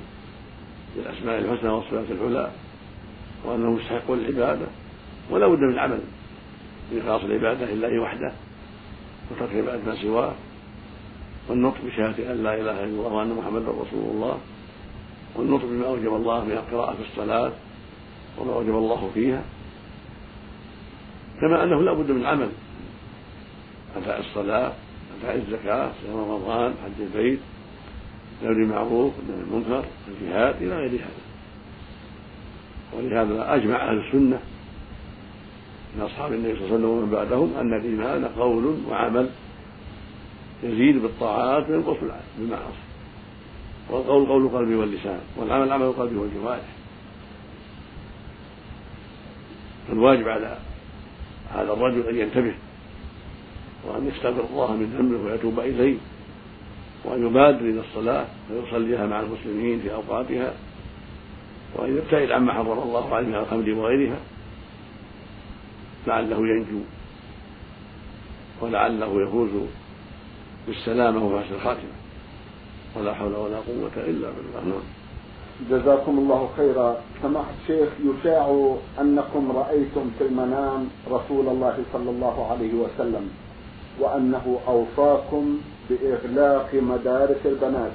بالأسماء 0.96 1.40
الحسنى 1.40 1.70
والصفات 1.70 2.06
العلى 2.12 2.52
وأنه 3.46 3.72
مستحق 3.72 4.12
للعبادة 4.12 4.66
ولا 5.30 5.48
بد 5.48 5.60
من 5.60 5.74
العمل 5.74 6.00
بإخلاص 6.92 7.22
العبادة 7.24 7.66
لله 7.66 8.00
وحده 8.02 8.32
وترك 9.32 9.56
عبادة 9.56 9.82
ما 9.86 9.96
سواه 10.02 10.34
والنطق 11.50 11.78
بشهادة 11.86 12.32
أن 12.32 12.44
لا 12.44 12.54
إله 12.54 12.84
إلا 12.84 12.84
الله 12.84 13.14
وأن 13.14 13.34
محمدا 13.34 13.72
رسول 13.72 14.04
الله 14.14 14.38
والنطق 15.36 15.66
بما 15.66 15.86
أوجب 15.86 16.16
الله 16.16 16.46
من 16.46 16.52
القراءة 16.52 16.94
في 16.96 17.02
الصلاة 17.12 17.52
وما 18.40 18.54
أوجب 18.54 18.76
الله 18.76 19.10
فيها. 19.14 19.42
كما 21.41 21.63
أنه 21.63 21.82
لا 21.82 21.94
بد 21.94 22.12
من 22.12 22.25
عمل. 22.25 22.50
أداء 23.98 24.20
الصلاة 24.20 24.74
أداء 25.22 25.36
الزكاة 25.36 25.91
صيام 26.01 26.17
رمضان 26.17 26.74
حج 26.84 27.01
البيت 27.01 27.39
نبذ 28.44 28.56
المعروف 28.56 29.13
ونهي 29.20 29.41
المنكر 29.41 29.84
الجهاد 30.08 30.62
إلى 30.62 30.75
غير 30.77 30.89
هذا. 30.89 31.27
ولهذا 32.94 33.56
أجمع 33.56 33.89
أهل 33.89 33.98
السنة 33.98 34.39
من 35.96 36.01
أصحاب 36.01 36.34
النبي 36.34 36.56
صلى 36.56 36.65
الله 36.65 36.67
عليه 36.67 36.75
وسلم 36.75 36.89
ومن 36.89 37.10
بعدهم 37.10 37.53
أن 37.60 37.74
الإيمان 37.74 38.25
قول 38.25 38.77
وعمل 38.89 39.29
يزيد 40.63 41.01
بالطاعات 41.01 41.70
وينقص 41.70 41.98
بالمعاصي. 42.38 42.88
والقول 43.89 44.27
قول 44.27 44.46
القلب 44.46 44.70
واللسان 44.70 45.20
والعمل 45.38 45.72
عمل 45.72 45.86
القلب 45.86 46.17
والجوارح. 46.17 46.65
فالواجب 49.88 50.27
على 50.27 50.58
هذا 51.54 51.74
الرجل 51.74 52.08
أن 52.10 52.16
ينتبه 52.16 52.54
وأن 53.86 54.08
يستغفر 54.08 54.44
الله 54.51 54.75
من 54.75 54.86
ذنبه 54.98 55.32
ويتوب 55.32 55.60
إليه 55.60 55.98
وأن 57.06 57.27
يبادر 57.27 57.60
إلى 57.60 57.80
الصلاة 57.80 58.25
ويصليها 58.51 59.06
مع 59.06 59.20
المسلمين 59.20 59.80
في 59.80 59.94
أوقاتها 59.94 60.54
وأن 61.75 61.98
يبتعد 61.98 62.32
عما 62.32 62.54
حرم 62.54 62.80
الله 62.80 63.16
عليه 63.16 63.27
من 63.27 63.36
الخمر 63.36 63.74
وغيرها 63.74 64.20
لعله 66.08 66.48
ينجو 66.48 66.80
ولعله 68.62 69.22
يفوز 69.22 69.50
بالسلامة 70.68 71.25
وحسن 71.25 71.56
الخاتمة 71.56 71.98
ولا 72.96 73.13
حول 73.13 73.36
ولا 73.36 73.58
قوة 73.58 73.92
إلا 73.98 74.30
بالله. 74.30 74.66
نعم. 74.66 74.97
جزاكم 75.70 76.18
الله 76.18 76.50
خيرا. 76.58 76.98
سماحة 77.22 77.52
الشيخ 77.62 77.90
يشاع 78.06 78.76
أنكم 79.02 79.52
رأيتم 79.52 80.12
في 80.20 80.24
المنام 80.24 80.90
رسول 81.12 81.48
الله 81.48 81.78
صلى 81.94 82.10
الله 82.10 82.52
عليه 82.52 82.74
وسلم 82.74 83.30
وأنه 84.00 84.60
أوصاكم 84.68 85.58
بإغلاق 85.90 86.70
مدارس 86.74 87.46
البنات 87.46 87.92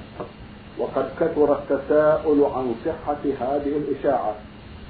وقد 0.79 1.09
كثر 1.21 1.59
التساؤل 1.59 2.45
عن 2.45 2.75
صحة 2.87 3.23
هذه 3.41 3.73
الإشاعة. 3.77 4.35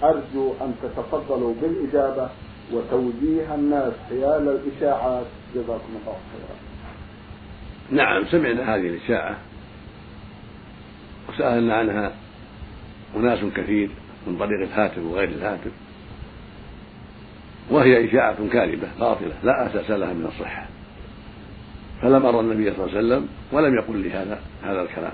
أرجو 0.02 0.52
أن 0.61 0.75
تتفضلوا 0.83 1.55
بالإجابة 1.62 2.29
وتوجيه 2.73 3.55
الناس 3.55 3.93
حيال 4.09 4.49
الإشاعات 4.49 5.26
جزاكم 5.55 5.93
الله 6.00 6.17
خيرا. 6.33 6.57
نعم 7.91 8.25
سمعنا 8.25 8.75
هذه 8.75 8.87
الإشاعة 8.87 9.37
وسألنا 11.29 11.75
عنها 11.75 12.12
أناس 13.16 13.38
كثير 13.57 13.90
من 14.26 14.37
طريق 14.38 14.61
الهاتف 14.61 14.99
وغير 14.99 15.28
الهاتف. 15.28 15.73
وهي 17.71 18.09
إشاعة 18.09 18.49
كاذبة 18.52 18.88
باطلة 19.00 19.33
لا 19.45 19.66
أساس 19.66 19.90
لها 19.90 20.12
من 20.12 20.26
الصحة. 20.26 20.66
فلم 22.02 22.26
أرى 22.26 22.40
النبي 22.40 22.71
صلى 22.71 22.85
الله 22.85 22.97
عليه 22.97 23.07
وسلم 23.07 23.28
ولم 23.52 23.75
يقل 23.75 23.97
لي 23.97 24.11
هذا 24.11 24.40
هذا 24.62 24.83
الكلام. 24.83 25.12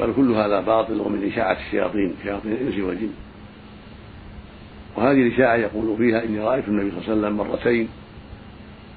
بل 0.00 0.12
كل 0.16 0.32
هذا 0.32 0.60
باطل 0.60 1.00
ومن 1.00 1.30
إشاعة 1.32 1.56
الشياطين 1.66 2.14
شياطين 2.22 2.52
الإنس 2.52 2.78
والجن. 2.78 3.12
وهذه 4.96 5.26
الإشاعة 5.26 5.54
يقول 5.54 5.96
فيها 5.96 6.24
إني 6.24 6.38
رأيت 6.38 6.68
النبي 6.68 6.90
صلى 6.90 6.98
الله 6.98 7.26
عليه 7.26 7.36
وسلم 7.36 7.36
مرتين 7.36 7.88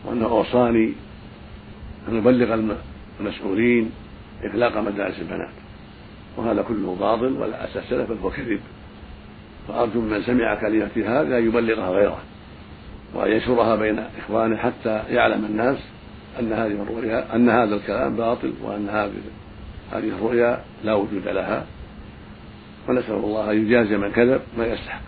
وأنه 0.05 0.25
أوصاني 0.25 0.93
أن 2.09 2.17
أبلغ 2.17 2.77
المسؤولين 3.19 3.91
إغلاق 4.45 4.77
مدارس 4.77 5.19
البنات. 5.19 5.49
وهذا 6.37 6.61
كله 6.61 6.95
باطل 6.99 7.37
ولا 7.37 7.65
أساس 7.65 7.91
له 7.91 8.03
بل 8.03 8.17
هو 8.23 8.29
كذب 8.29 8.59
فأرجو 9.67 10.01
من 10.01 10.23
سمع 10.23 10.55
كلمة 10.55 10.91
هذا 11.05 11.37
أن 11.37 11.47
يبلغها 11.47 11.89
غيره 11.89 12.19
وأن 13.13 13.31
ينشرها 13.31 13.75
بين 13.75 13.99
إخوانه 14.19 14.57
حتى 14.57 15.03
يعلم 15.09 15.45
الناس 15.45 15.77
أن 16.39 16.53
هذه 16.53 16.81
الرؤيا 16.81 17.35
أن 17.35 17.49
هذا 17.49 17.75
الكلام 17.75 18.15
باطل 18.15 18.53
وأن 18.63 18.89
هذه 18.89 19.21
هذه 19.91 20.07
الرؤيا 20.07 20.61
لا 20.83 20.93
وجود 20.93 21.27
لها 21.27 21.65
ونسأل 22.89 23.15
الله 23.15 23.51
أن 23.51 23.65
يجازي 23.65 23.97
من 23.97 24.11
كذب 24.11 24.41
ما 24.57 24.67
يستحق. 24.67 25.01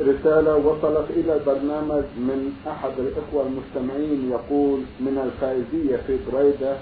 رسالة 0.00 0.56
وصلت 0.56 1.10
إلى 1.10 1.34
البرنامج 1.34 2.04
من 2.16 2.52
أحد 2.68 2.90
الإخوة 2.98 3.46
المستمعين 3.46 4.30
يقول 4.30 4.80
من 5.00 5.18
الفائزية 5.18 5.96
في 5.96 6.18
بريدة 6.32 6.76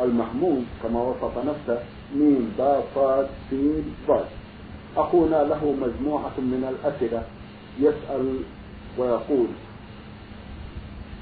المحمود 0.00 0.64
كما 0.82 1.02
وصف 1.02 1.38
نفسه 1.38 1.82
ميم 2.14 2.52
با 2.58 2.82
صاد 2.94 3.26
سين 3.50 3.94
ضاد 4.08 4.24
أخونا 4.96 5.44
له 5.44 5.74
مجموعة 5.80 6.36
من 6.38 6.62
الأسئلة 6.72 7.22
يسأل 7.80 8.36
ويقول. 8.98 9.46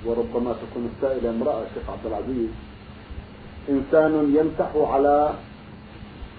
وربما 0.06 0.52
تكون 0.52 0.90
السائلة 0.96 1.30
امرأة 1.30 1.64
شيخ 1.74 1.90
عبد 1.90 2.06
العزيز. 2.06 2.50
إنسان 3.68 4.34
يمسح 4.36 4.70
على 4.76 5.34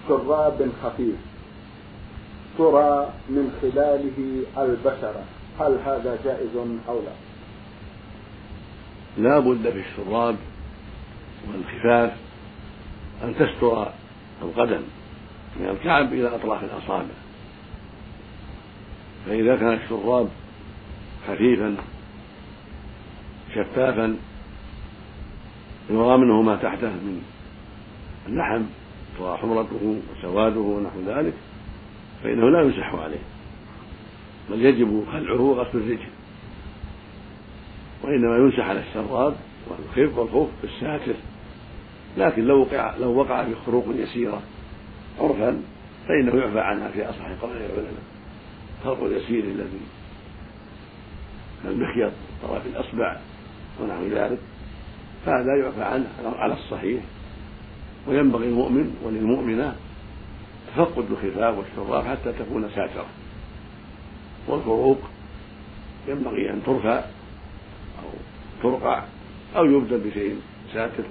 شراب 0.08 0.68
خفيف. 0.82 1.16
ترى 2.58 3.10
من 3.28 3.52
خلاله 3.62 4.44
البشرة 4.58 5.24
هل 5.60 5.78
هذا 5.86 6.18
جائز 6.24 6.56
أو 6.88 6.98
لا؟ 6.98 7.12
لا 9.18 9.38
بد 9.38 9.70
في 9.70 9.78
الشراب 9.78 10.36
والخفاف 11.48 12.12
أن 13.24 13.34
تستر 13.34 13.92
القدم 14.42 14.82
من 15.60 15.68
الكعب 15.68 16.12
إلى 16.12 16.34
أطراف 16.34 16.64
الأصابع. 16.64 17.14
فإذا 19.26 19.56
كان 19.56 19.72
الشراب 19.72 20.28
خفيفا 21.28 21.76
شفافا 23.54 24.16
يرى 25.90 26.16
منه 26.18 26.42
ما 26.42 26.56
تحته 26.56 26.88
من 26.88 27.22
اللحم 28.26 28.62
ترى 29.18 29.36
حمرته 29.36 30.00
وسواده 30.12 30.60
ونحو 30.60 31.00
ذلك 31.06 31.34
فإنه 32.22 32.50
لا 32.50 32.62
يمسح 32.62 32.94
عليه. 32.94 33.22
بل 34.50 34.64
يجب 34.64 35.04
خلعه 35.12 35.40
وغسل 35.40 35.78
الرجل 35.78 36.08
وإنما 38.02 38.36
يمسح 38.36 38.68
على 38.68 38.80
الشراب 38.80 39.36
والخف 39.66 40.18
والخف 40.18 40.50
بالساتر 40.62 41.14
لكن 42.16 42.44
لو 42.44 42.60
وقع 42.60 42.96
لو 42.96 43.14
وقع 43.14 43.44
في 43.44 43.54
خروق 43.66 43.84
يسيرة 43.94 44.42
عرفا 45.20 45.62
فإنه 46.08 46.36
يعفى 46.36 46.60
عنها 46.60 46.88
في 46.88 47.10
أصح 47.10 47.26
قول 47.42 47.56
العلماء. 47.56 48.02
الخرق 48.80 49.04
اليسير 49.04 49.44
الذي 49.44 49.80
المخيط 51.64 52.12
طرف 52.42 52.66
الأصبع 52.66 53.20
ونحو 53.80 54.04
ذلك 54.04 54.38
فهذا 55.26 55.56
يعفى 55.62 55.82
عنه 55.82 56.06
على 56.24 56.54
الصحيح. 56.54 57.02
وينبغي 58.06 58.48
المؤمن 58.48 58.96
وللمؤمنة 59.04 59.76
تفقد 60.76 61.04
الخفاف 61.10 61.58
والشراب 61.58 62.04
حتى 62.04 62.32
تكون 62.32 62.68
ساترة 62.68 63.06
والفروق 64.48 64.98
ينبغي 66.08 66.50
أن 66.50 66.62
ترفع 66.66 67.04
أو 68.02 68.08
ترقع 68.62 69.04
أو 69.56 69.64
يبدل 69.64 69.98
بشيء 69.98 70.40
ساتر 70.74 71.04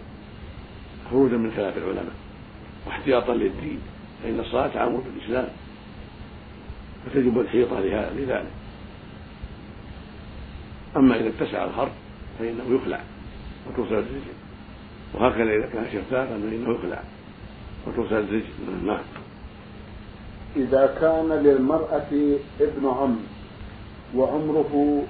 خروجا 1.11 1.37
من 1.37 1.51
خلاف 1.51 1.77
العلماء 1.77 2.13
واحتياطا 2.87 3.33
للدين 3.33 3.79
فإن 4.23 4.39
الصلاة 4.39 4.67
تعمر 4.67 4.99
بالإسلام 4.99 5.47
فتجب 7.05 7.39
الحيطة 7.39 7.79
لذلك. 7.79 8.51
أما 10.97 11.15
إذا 11.15 11.29
اتسع 11.29 11.65
الخرق 11.65 11.91
فإنه 12.39 12.63
يخلع 12.75 13.01
وتوصل 13.67 13.93
الرجل 13.93 14.21
وهكذا 15.13 15.55
إذا 15.55 15.69
كان 15.73 15.85
شفافا 15.93 16.39
فإنه 16.39 16.73
يخلع 16.73 17.03
وتوصل 17.87 18.15
الرجل. 18.15 18.43
نعم. 18.85 18.99
إذا 20.55 20.97
كان 21.01 21.29
للمرأة 21.29 22.37
ابن 22.61 22.87
عم 22.87 23.17
وعمره 24.15 25.03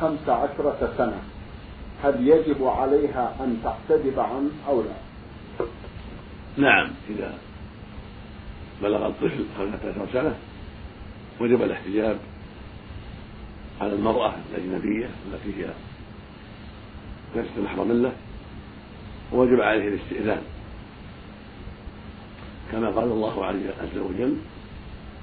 خمس 0.00 0.28
عشرة 0.28 0.92
سنة 0.98 1.20
هل 2.02 2.28
يجب 2.28 2.64
عليها 2.64 3.36
أن 3.40 3.60
تحتجب 3.64 4.20
عنه 4.20 4.50
أو 4.68 4.82
لا؟ 4.82 4.96
نعم 6.56 6.90
إذا 7.10 7.34
بلغ 8.82 9.06
الطفل 9.06 9.44
خمسة 9.58 9.90
عشر 9.90 10.12
سنة 10.12 10.34
وجب 11.40 11.62
الاحتجاب 11.62 12.18
على 13.80 13.92
المرأة 13.92 14.34
الأجنبية 14.50 15.10
التي 15.32 15.62
هي 15.62 15.70
ليست 17.36 17.58
محرما 17.58 17.92
له 17.92 18.12
ووجب 19.32 19.60
عليه 19.60 19.88
الاستئذان 19.88 20.42
كما 22.72 22.90
قال 22.90 23.04
الله 23.04 23.46
عز 23.80 23.98
وجل 23.98 24.36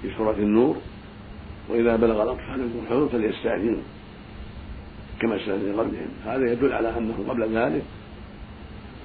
في 0.02 0.12
سورة 0.18 0.36
النور 0.36 0.78
وإذا 1.70 1.96
بلغ 1.96 2.24
الأطفال 2.24 2.60
منكم 2.60 2.80
الحلم 2.84 3.08
فليستأذنوا 3.08 3.82
كما 5.24 5.36
استأذن 5.36 5.80
قبلهم. 5.80 6.08
هذا 6.26 6.52
يدل 6.52 6.74
على 6.74 6.98
أنه 6.98 7.26
قبل 7.30 7.58
ذلك 7.58 7.84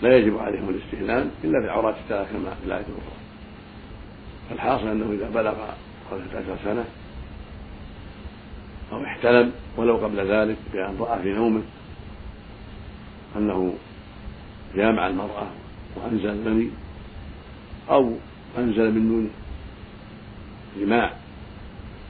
لا 0.02 0.16
يجب 0.16 0.38
عليهم 0.38 0.68
الاستئذان 0.68 1.30
إلا 1.44 1.60
في 1.60 1.66
العورات 1.66 1.96
الثلاث 2.04 2.32
كما 2.32 2.54
في 2.54 2.66
الآية 2.66 2.80
الأخرى. 2.80 3.18
فالحاصل 4.50 4.88
أنه 4.88 5.12
إذا 5.12 5.30
بلغ 5.30 5.54
خمسة 6.10 6.38
عشر 6.38 6.56
سنة 6.64 6.84
أو 8.92 9.04
احتلم 9.04 9.52
ولو 9.76 9.96
قبل 9.96 10.30
ذلك 10.30 10.56
بأن 10.72 10.96
رأى 11.00 11.22
في 11.22 11.32
نومه 11.32 11.62
أنه 13.36 13.74
جامع 14.76 15.06
المرأة 15.06 15.46
وأنزل 15.96 16.28
المني 16.28 16.70
أو 17.90 18.12
أنزل 18.58 18.92
من 18.92 19.08
دون 19.08 19.30
جماع 20.80 21.12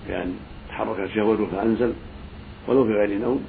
بأن 0.09 0.37
تحرك 0.69 1.11
شهوته 1.15 1.47
فأنزل 1.47 1.93
ولو 2.69 2.85
في 2.85 2.93
غير 2.93 3.19
نوم 3.19 3.45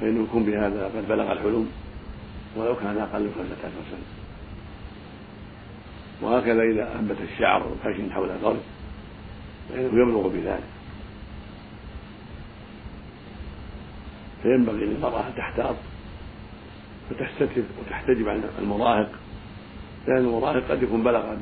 فإنه 0.00 0.24
يكون 0.24 0.44
بهذا 0.44 0.84
قد 0.84 1.08
بلغ 1.08 1.32
الحلم 1.32 1.70
ولو 2.56 2.76
كان 2.76 2.98
أقل 2.98 3.30
خمسة 3.36 3.56
عشر 3.58 3.82
سنة. 3.90 4.06
وهكذا 6.22 6.62
إذا 6.62 6.98
أنبت 6.98 7.16
الشعر 7.32 7.66
والخشن 7.68 8.12
حول 8.12 8.30
القلب 8.30 8.60
فإنه 9.68 10.02
يبلغ 10.02 10.28
بذلك. 10.28 10.70
فينبغي 14.42 14.84
للمرأة 14.84 15.26
أن 15.26 15.34
تحتاط 15.36 15.76
فتستتر 17.10 17.62
وتحتجب 17.80 18.28
عن 18.28 18.42
المراهق 18.58 19.10
لأن 20.06 20.16
المراهق 20.16 20.70
قد 20.70 20.82
يكون 20.82 21.02
بلغ 21.02 21.36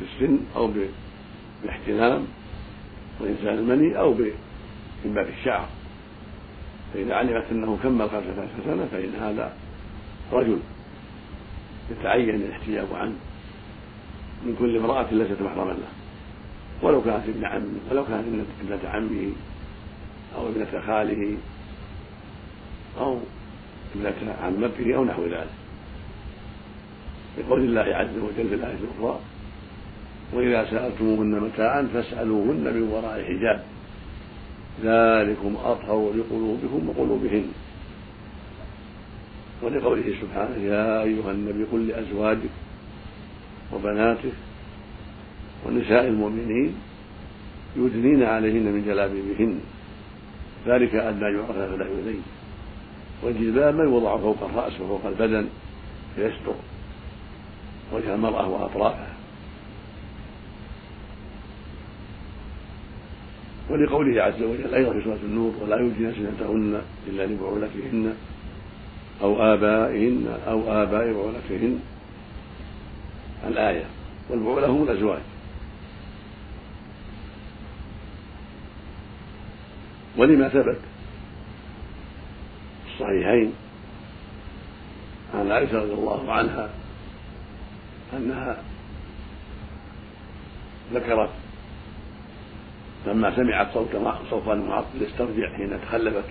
بالسن 0.00 0.38
أو 0.56 0.72
بالاحتلام 1.62 2.26
وإنسان 3.20 3.58
المني 3.58 3.98
أو 3.98 4.14
بإنبات 4.14 5.28
الشعر. 5.28 5.68
فإذا 6.94 7.14
علمت 7.14 7.44
أنه 7.50 7.78
كمل 7.82 8.10
خمسة 8.10 8.42
عشر 8.42 8.64
سنة 8.64 8.86
فإن 8.92 9.14
هذا 9.20 9.52
رجل 10.32 10.58
يتعين 11.90 12.34
الاحتجاب 12.34 12.86
عنه 12.94 13.14
من 14.44 14.56
كل 14.58 14.76
امرأة 14.76 15.06
ليست 15.10 15.42
محرما 15.42 15.70
له. 15.70 15.88
ولو 16.82 17.02
كانت 17.02 17.28
ابن 17.28 17.44
عم 17.44 17.62
ولو 17.90 18.04
كانت 18.04 18.24
ابنة 18.60 18.90
عمه 18.90 19.32
أو 20.36 20.48
ابنة 20.48 20.82
خاله 20.86 21.36
أو 22.98 23.18
ابنة 23.96 24.34
عمته 24.42 24.96
أو 24.96 25.04
نحو 25.04 25.24
ذلك. 25.24 25.50
لقول 27.38 27.60
الله 27.60 27.80
عز 27.96 28.18
وجل 28.18 28.48
في 28.48 28.54
الآية 28.54 28.74
الأخرى 28.74 29.20
وإذا 30.32 30.70
سألتموهن 30.70 31.40
متاعا 31.40 31.88
فاسألوهن 31.94 32.74
من 32.74 32.88
وراء 32.92 33.24
حجاب. 33.24 33.64
ذلكم 34.80 35.56
أطهر 35.64 36.12
لقلوبكم 36.16 36.88
وقلوبهن. 36.88 37.48
ولقوله 39.62 40.14
سبحانه 40.20 40.56
يا 40.64 41.02
أيها 41.02 41.30
النبي 41.30 41.64
قل 41.72 41.88
لأزواجك 41.88 42.50
وبناتك 43.72 44.32
ونساء 45.66 46.08
المؤمنين 46.08 46.74
يدنين 47.76 48.22
عليهن 48.22 48.64
من 48.72 48.84
جلابيبهن. 48.86 49.60
ذلك 50.66 50.94
أدنى 50.94 51.36
يعرف 51.36 51.50
فلا 51.50 51.86
يؤذين 51.86 52.22
والجلباب 53.22 53.74
ما 53.74 53.84
يوضع 53.84 54.16
فوق 54.16 54.42
الرأس 54.42 54.80
وفوق 54.80 55.06
البدن 55.06 55.46
فيستر. 56.16 56.54
وجه 57.92 58.14
المرأة 58.14 58.48
وأطرافها. 58.48 59.12
ولقوله 63.70 64.22
عز 64.22 64.42
وجل 64.42 64.74
أيضا 64.74 64.92
في 64.92 65.04
سورة 65.04 65.18
النور 65.22 65.54
ولا 65.62 65.76
يبدين 65.76 66.12
زينتهن 66.12 66.82
إلا 67.06 67.26
لبعولتهن 67.26 68.14
أو 69.22 69.42
آبائهن 69.54 70.38
أو 70.48 70.82
آباء 70.82 71.12
بعولتهن. 71.12 71.80
الآية 73.48 73.84
والبعولة 74.30 74.66
هم 74.66 74.82
الأزواج. 74.82 75.20
ولما 80.16 80.48
ثبت 80.48 80.78
في 82.84 82.92
الصحيحين 82.94 83.52
عن 85.34 85.50
عائشة 85.50 85.78
رضي 85.82 85.92
الله 85.92 86.32
عنها 86.32 86.70
أنها 88.16 88.62
ذكرت 90.94 91.30
لما 93.06 93.36
سمعت 93.36 93.74
صوت 93.74 93.88
صوتا 94.30 94.54
معطل 94.54 95.02
استرجع 95.02 95.56
حين 95.56 95.80
تخلفت. 95.82 96.24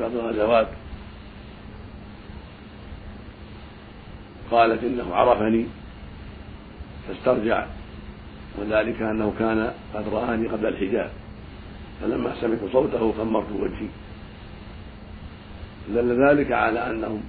بعض 0.00 0.10
الغزوات 0.10 0.68
قالت 4.50 4.84
إنه 4.84 5.14
عرفني 5.14 5.66
فاسترجع. 7.08 7.66
وذلك 8.58 9.02
أنه 9.02 9.34
كان 9.38 9.72
قد 9.94 10.08
رآني 10.08 10.48
قبل 10.48 10.66
الحجاب. 10.66 11.10
فلما 12.02 12.34
سمعت 12.40 12.58
صوته 12.72 13.12
خمرت 13.18 13.52
وجهي. 13.52 13.88
دل 15.88 16.28
ذلك 16.28 16.52
على 16.52 16.90
أنهم 16.90 17.22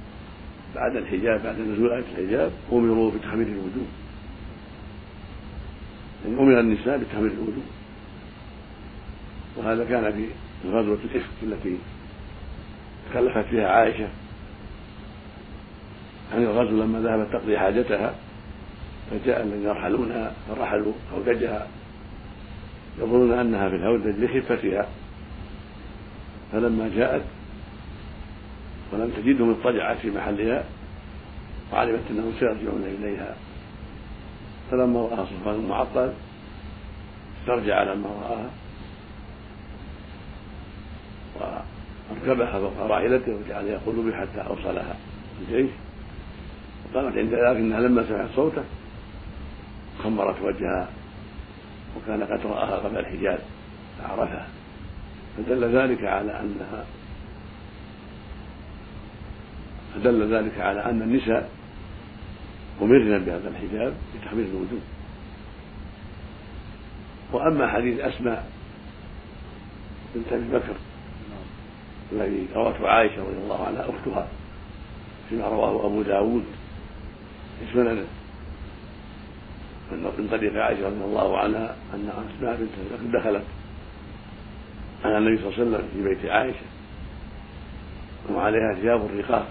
بعد 0.75 0.95
الحجاب 0.95 1.43
بعد 1.43 1.59
نزول 1.59 1.91
آية 1.91 2.03
الحجاب 2.11 2.51
أمروا 2.71 3.11
بتحميل 3.11 3.47
الوجوه. 3.47 3.87
يعني 6.25 6.41
أمر 6.41 6.59
النساء 6.59 6.97
بتحميل 6.97 7.31
الوجوه. 7.31 7.63
وهذا 9.57 9.85
كان 9.85 10.11
في 10.13 10.25
غزوة 10.69 10.97
الإفك 11.03 11.43
التي 11.43 11.77
تكلفت 13.09 13.45
فيها 13.45 13.67
عائشة. 13.67 14.07
عن 16.33 16.43
الغزو 16.43 16.83
لما 16.83 16.99
ذهبت 16.99 17.33
تقضي 17.33 17.57
حاجتها 17.57 18.15
فجاء 19.11 19.43
الذين 19.43 19.63
يرحلونها 19.63 20.33
فرحلوا 20.47 20.93
هودجها 21.13 21.67
يظنون 22.99 23.39
أنها 23.39 23.69
في 23.69 23.75
الهودج 23.75 24.23
لخفتها 24.23 24.87
فلما 26.51 26.91
جاءت 26.95 27.21
ولم 28.93 29.11
تجدهم 29.17 29.49
اضطجعت 29.49 29.97
في 29.97 30.11
محلها 30.11 30.63
وعلمت 31.73 32.01
أنهم 32.09 32.33
سيرجعون 32.39 32.83
إليها. 32.99 33.35
فلما 34.71 35.01
راى 35.01 35.25
صفوان 35.25 35.67
معطل 35.67 36.13
استرجع 37.41 37.83
لما 37.83 38.09
رآها. 38.09 38.49
واركبها 41.35 42.59
فوق 42.59 42.79
راحلته 42.79 43.35
وجعل 43.35 43.65
يقول 43.65 43.95
به 43.95 44.17
حتى 44.17 44.41
اوصلها 44.47 44.95
الجيش 45.41 45.69
وقالت 46.85 47.17
عند 47.17 47.33
ذلك 47.33 47.57
انها 47.57 47.79
لما 47.79 48.07
سمعت 48.07 48.29
صوته 48.35 48.63
خمرت 50.03 50.41
وجهها 50.41 50.89
وكان 51.97 52.23
قد 52.23 52.45
رآها 52.45 52.75
قبل 52.75 52.97
الحجاب 52.97 53.39
فعرفها. 53.99 54.47
فدل 55.37 55.75
ذلك 55.77 56.03
على 56.03 56.39
انها 56.39 56.85
فدل 59.95 60.35
ذلك 60.35 60.59
على 60.59 60.85
أن 60.85 61.01
النساء 61.01 61.49
أمرنا 62.81 63.17
بهذا 63.17 63.49
الحجاب 63.49 63.93
لتحميل 64.15 64.45
الوجوب 64.45 64.81
وأما 67.31 67.67
حديث 67.67 67.99
أسماء 67.99 68.51
بنت 70.15 70.33
أبي 70.33 70.57
بكر 70.57 70.75
الذي 72.13 72.47
روته 72.55 72.87
عائشة 72.89 73.21
رضي 73.21 73.37
الله 73.43 73.65
عنها 73.65 73.81
أختها 73.89 74.27
فيما 75.29 75.47
رواه 75.47 75.85
أبو 75.85 76.01
داود 76.01 76.43
في 77.59 77.73
سننه. 77.73 78.05
من 79.91 80.27
طريق 80.31 80.63
عائشة 80.63 80.85
رضي 80.85 81.03
الله 81.03 81.37
عنها 81.37 81.75
أن 81.93 82.09
أسماء 82.09 82.57
بنت 82.57 83.15
دخلت 83.15 83.43
على 85.05 85.17
النبي 85.17 85.37
صلى 85.37 85.47
الله 85.47 85.59
عليه 85.59 85.63
وسلم 85.63 85.89
في 85.93 86.09
بيت 86.09 86.31
عائشة 86.31 86.65
وعليها 88.31 88.73
ثياب 88.81 89.05
الرقاق 89.05 89.47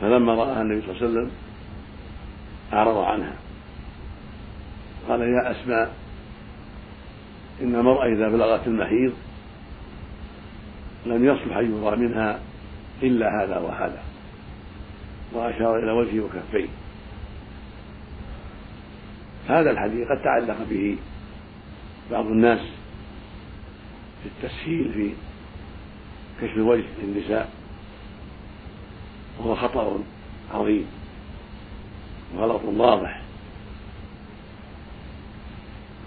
فلما 0.00 0.34
رآها 0.34 0.62
النبي 0.62 0.80
صلى 0.80 0.90
الله 0.90 1.02
عليه 1.02 1.10
وسلم 1.10 1.30
أعرض 2.72 2.96
عنها. 2.96 3.34
قال 5.08 5.20
يا 5.20 5.50
أسماء 5.50 5.94
إن 7.62 7.74
المرأة 7.74 8.06
إذا 8.06 8.28
بلغت 8.28 8.66
المحيض 8.66 9.12
لم 11.06 11.24
يصلح 11.24 11.56
أن 11.56 11.82
يرى 11.82 11.96
منها 11.96 12.40
إلا 13.02 13.44
هذا 13.44 13.58
وهذا. 13.58 14.02
وأشار 15.32 15.78
إلى 15.78 15.90
وجهه 15.92 16.20
وكفيه. 16.20 16.68
هذا 19.48 19.70
الحديث 19.70 20.08
قد 20.08 20.22
تعلق 20.22 20.56
به 20.70 20.96
بعض 22.10 22.26
الناس 22.26 22.60
في 24.22 24.28
التسهيل 24.28 24.92
في 24.92 25.12
كشف 26.42 26.56
الوجه 26.56 26.84
للنساء 27.02 27.50
وهو 29.38 29.54
خطأ 29.54 29.98
عظيم 30.54 30.86
وغلط 32.34 32.62
واضح. 32.64 33.22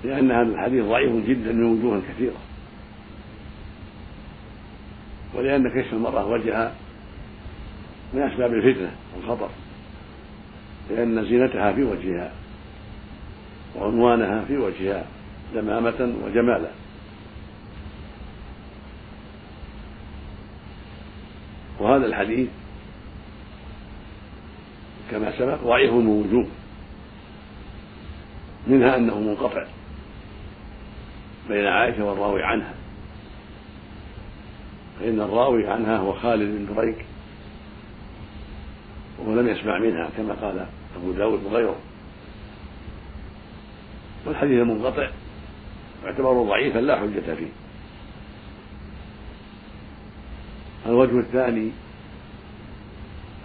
لأن 0.04 0.32
هذا 0.32 0.50
الحديث 0.50 0.86
ضعيف 0.86 1.26
جدا 1.28 1.52
من 1.52 1.64
وجوه 1.64 2.02
كثيرة. 2.10 2.38
ولأن 5.36 5.69
كشف 5.69 5.93
المرأة 5.93 6.26
وجهها 6.26 6.76
من 8.13 8.22
أسباب 8.22 8.54
الفتنة 8.54 8.91
والخطر 9.15 9.50
لأن 10.89 11.26
زينتها 11.26 11.74
في 11.74 11.84
وجهها 11.84 12.32
وعنوانها 13.76 14.46
في 14.46 14.58
وجهها 14.58 15.06
دمامة 15.54 16.13
وجمالا. 16.24 16.69
وهذا 21.80 22.06
الحديث 22.06 22.50
كما 25.12 25.38
سبق 25.38 25.63
ضعيف 25.63 25.93
من 25.93 26.08
وجوه 26.08 26.48
منها 28.67 28.96
أنه 28.98 29.19
منقطع 29.19 29.65
بين 31.50 31.65
عائشة 31.65 32.06
والراوي 32.06 32.43
عنها. 32.43 32.74
فإن 35.04 35.22
الراوي 35.22 35.68
عنها 35.68 35.98
هو 35.98 36.13
خالد 36.13 36.58
بن 36.58 36.76
دريك 36.76 37.06
وهو 39.20 39.39
لم 39.39 39.48
يسمع 39.48 39.80
منها 39.80 40.10
كما 40.18 40.34
قال 40.34 40.66
أبو 40.96 41.12
داود 41.12 41.44
وغيره. 41.44 41.76
والحديث 44.26 44.62
المنقطع 44.62 45.10
يعتبر 46.06 46.44
ضعيفا 46.44 46.80
لا 46.80 47.00
حجة 47.00 47.36
فيه. 47.36 47.50
الوجه 50.86 51.20
الثاني 51.20 51.72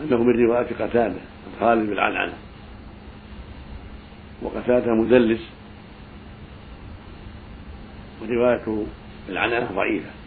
أنه 0.00 0.16
من 0.16 0.46
رواية 0.46 0.66
قتادة 0.66 1.20
خالد 1.60 1.90
بالعنعنة 1.90 2.34
وقتادة 4.42 4.94
مدلس 4.94 5.40
وروايته 8.22 8.86
بالعنعنة 9.28 9.70
ضعيفة. 9.72 10.17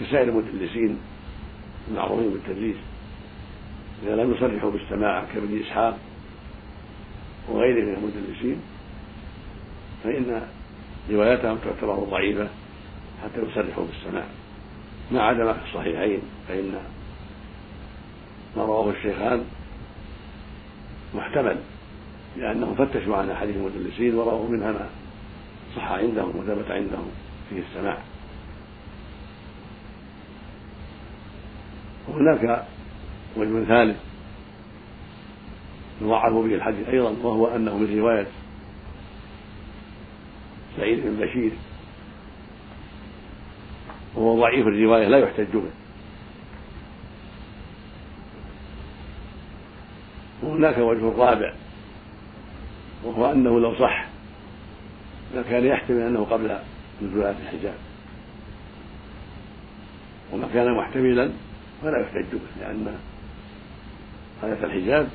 كسائر 0.00 0.28
المدلسين 0.28 0.98
المعروفين 1.90 2.30
بالتدليس 2.30 2.76
إذا 4.02 4.16
لم 4.16 4.34
يصرحوا 4.34 4.70
بالسماع 4.70 5.24
كابن 5.34 5.60
إسحاق 5.60 5.98
وغيره 7.48 7.84
من 7.84 7.94
المدلسين 7.94 8.62
فإن 10.04 10.42
روايتهم 11.10 11.58
تعتبر 11.58 11.94
ضعيفة 11.94 12.48
حتى 13.24 13.40
يصرحوا 13.42 13.84
بالسماع 13.86 14.24
ما 15.10 15.22
عدا 15.22 15.44
ما 15.44 15.52
في 15.52 15.64
الصحيحين 15.68 16.20
فإن 16.48 16.72
ما 18.56 18.62
رواه 18.62 18.90
الشيخان 18.90 19.44
محتمل 21.14 21.56
لأنهم 22.36 22.74
فتشوا 22.74 23.16
عن 23.16 23.30
أحاديث 23.30 23.56
المدلسين 23.56 24.14
ورأوا 24.14 24.48
منها 24.48 24.72
ما 24.72 24.88
صح 25.76 25.92
عندهم 25.92 26.36
وثبت 26.36 26.70
عندهم 26.70 27.10
فيه 27.50 27.62
السماع 27.70 27.98
وهناك 32.10 32.66
وجه 33.36 33.64
ثالث 33.64 33.96
يضعف 36.02 36.32
به 36.32 36.54
الحديث 36.54 36.88
أيضا 36.88 37.10
وهو 37.22 37.46
أنه 37.46 37.78
من 37.78 37.98
رواية 37.98 38.26
سعيد 40.76 41.00
بن 41.06 41.26
بشير. 41.26 41.52
وهو 44.14 44.40
ضعيف 44.40 44.66
الرواية 44.66 45.08
لا 45.08 45.18
يحتج 45.18 45.52
به. 45.52 45.70
وهناك 50.42 50.78
وجه 50.78 51.18
رابع 51.18 51.54
وهو 53.04 53.32
أنه 53.32 53.60
لو 53.60 53.74
صح 53.74 54.06
لكان 55.34 55.64
يحتمل 55.64 56.00
أنه 56.00 56.24
قبل 56.24 56.58
نزول 57.02 57.24
الحجاب 57.24 57.74
وما 60.32 60.48
كان 60.54 60.74
محتملا 60.74 61.30
فلا 61.82 62.00
يحتج 62.00 62.32
به 62.32 62.40
لأن 62.60 62.96
آية 64.44 64.64
الحجاب 64.64 65.08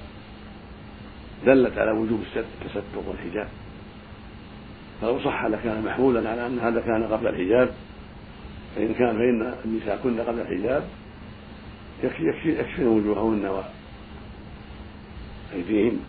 دلت 1.45 1.77
على 1.77 1.91
وجوب 1.91 2.23
التستر 2.35 2.99
والحجاب. 3.07 3.47
فلو 5.01 5.19
صح 5.19 5.45
لكان 5.45 5.83
محمولا 5.85 6.29
على 6.29 6.47
أن 6.47 6.59
هذا 6.59 6.81
كان 6.81 7.03
قبل 7.03 7.27
الحجاب 7.27 7.73
فإن 8.75 8.93
كان 8.93 9.17
فإن 9.17 9.53
النساء 9.65 9.99
كن 10.03 10.19
قبل 10.21 10.39
الحجاب 10.39 10.83
يكفي 12.03 12.23
يكفي 12.23 12.59
يكفين 12.59 12.87
وجوههن 12.87 13.63
وأيديهن 15.53 15.99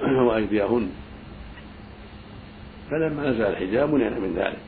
وأيديهن. 0.26 0.90
فلما 2.90 3.30
نزل 3.30 3.42
الحجاب 3.42 3.94
منعنا 3.94 4.18
من 4.18 4.34
ذلك. 4.36 4.58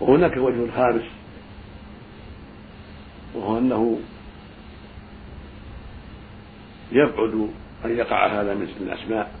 وهناك 0.00 0.36
وجه 0.36 0.70
خامس 0.76 1.19
وهو 3.34 3.58
أنه 3.58 4.00
يبعد 6.92 7.48
أن 7.84 7.96
يقع 7.96 8.26
هذا 8.26 8.54
من 8.54 8.68
الأسماء. 8.80 9.34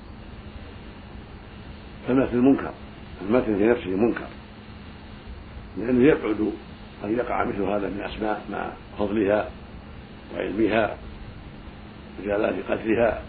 فالمثل 2.08 2.36
منكر 2.36 2.70
المثل 3.22 3.58
في 3.58 3.66
نفسه 3.68 3.90
منكر. 3.90 4.26
لأنه 5.78 6.04
يبعد 6.04 6.52
أن 7.04 7.16
يقع 7.16 7.44
مثل 7.44 7.62
هذا 7.62 7.88
من 7.88 8.00
الأسماء 8.00 8.44
مع 8.52 8.70
فضلها 8.98 9.50
وعلمها 10.34 10.96
وجلال 12.20 12.66
قدرها 12.68 13.22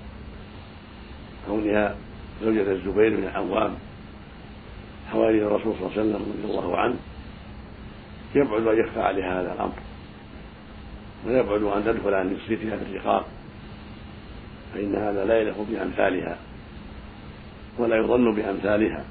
كونها 1.47 1.95
زوجة 2.41 2.71
الزبير 2.71 3.15
بن 3.15 3.23
العوام 3.23 3.75
حوالي 5.11 5.43
الرسول 5.43 5.73
صلى 5.73 5.87
الله 5.87 5.91
عليه 5.91 6.01
وسلم 6.01 6.33
رضي 6.33 6.53
الله 6.53 6.77
عنه. 6.77 6.95
يبعد 8.35 8.67
أن 8.67 8.79
يخفى 8.79 9.01
عليها 9.01 9.41
هذا 9.41 9.53
الأمر. 9.53 9.73
ويبعد 11.27 11.61
أن 11.61 11.83
تدخل 11.85 12.13
عن 12.13 12.33
نفسيتها 12.33 12.77
في 12.77 12.83
الرقاق 12.83 13.25
فإن 14.73 14.95
هذا 14.95 15.25
لا 15.25 15.41
يليق 15.41 15.61
بأمثالها 15.71 16.37
ولا 17.77 17.97
يظن 17.97 18.35
بأمثالها. 18.35 19.05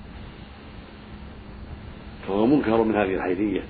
فهو 2.27 2.47
منكر 2.47 2.83
من 2.83 2.95
هذه 2.95 3.15
الحيثية. 3.15 3.63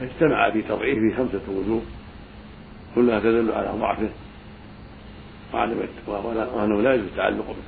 فاجتمع 0.00 0.50
في 0.50 0.62
تضعيفه 0.62 1.16
خمسة 1.16 1.40
وجوه 1.48 1.82
كلها 2.94 3.20
تدل 3.20 3.52
على 3.52 3.70
ضعفه 3.80 4.10
وأنه 6.56 6.82
لا 6.82 6.94
يجوز 6.94 7.06
التعلق 7.06 7.46
به 7.46 7.62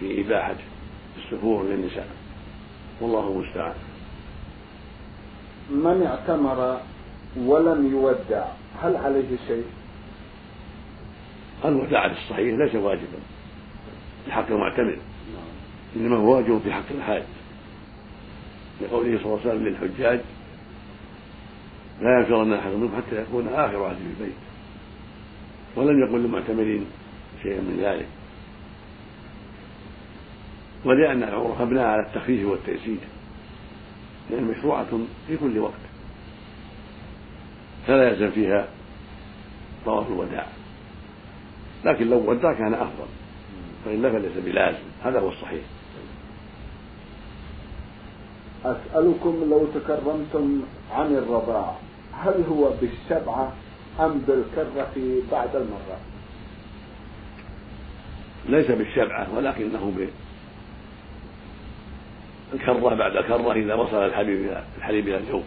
في 0.00 0.20
إباحة 0.20 0.56
السفور 1.18 1.64
للنساء. 1.64 2.08
والله 3.00 3.28
المستعان. 3.28 3.74
من 5.70 6.02
اعتمر 6.02 6.80
ولم 7.36 7.90
يودع. 7.92 8.44
هل 8.82 8.96
عليه 8.96 9.36
شيء؟ 9.46 9.64
الوداع 11.64 12.08
في 12.08 12.14
الصحيح 12.14 12.58
ليس 12.58 12.74
واجبا. 12.74 13.18
في 14.24 14.32
حق 14.32 14.46
المعتمر 14.50 14.98
إنما 15.96 16.16
هو 16.16 16.36
واجب 16.36 16.60
في 16.64 16.72
حق 16.72 16.90
الحاج. 16.90 17.22
لقوله 18.80 19.18
صلى 19.18 19.26
الله 19.26 19.40
عليه 19.40 19.50
وسلم 19.50 19.68
للحجاج 19.68 20.20
لا 22.00 22.18
ينفرن 22.18 22.52
أحد 22.52 22.70
منكم 22.70 22.96
حتى 22.96 23.22
يكون 23.22 23.48
آخر 23.48 23.84
عهده 23.84 23.98
في 23.98 24.22
البيت. 24.22 24.36
ولم 25.76 26.02
يقل 26.02 26.18
للمعتمرين 26.18 26.86
شيئا 27.42 27.60
من 27.60 27.78
ذلك. 27.82 28.06
ولأن 30.84 31.22
العمرة 31.22 31.64
مبناء 31.64 31.86
على 31.86 32.02
التخفيف 32.06 32.46
والتيسير 32.46 32.98
لأن 34.30 34.44
مشروعة 34.44 34.98
في 35.28 35.36
كل 35.36 35.58
وقت. 35.58 35.91
فلا 37.86 38.08
يلزم 38.08 38.30
فيها 38.30 38.68
طواف 39.84 40.08
الوداع. 40.08 40.46
لكن 41.84 42.10
لو 42.10 42.30
ودع 42.30 42.52
كان 42.52 42.74
أفضل. 42.74 43.06
فإلا 43.84 44.10
فليس 44.12 44.44
بلازم. 44.44 44.78
هذا 45.04 45.20
هو 45.20 45.28
الصحيح. 45.28 45.62
أسألكم 48.64 49.46
لو 49.50 49.66
تكرمتم 49.74 50.62
عن 50.92 51.16
الرضاع 51.16 51.76
هل 52.12 52.44
هو 52.48 52.70
بالسبعة 52.80 53.52
أم 54.00 54.18
بالكرة 54.18 54.92
بعد 55.32 55.56
المرة؟ 55.56 55.98
ليس 58.48 58.70
بالشبعة 58.70 59.36
ولكنه 59.36 59.92
بالكرة 62.52 62.94
بعد 62.94 63.12
كرة 63.12 63.52
إذا 63.52 63.74
وصل 63.74 63.96
الحليب 63.96 64.40
إلى 64.40 64.64
الحليب 64.78 65.08
إلى 65.08 65.16
الجوف 65.16 65.42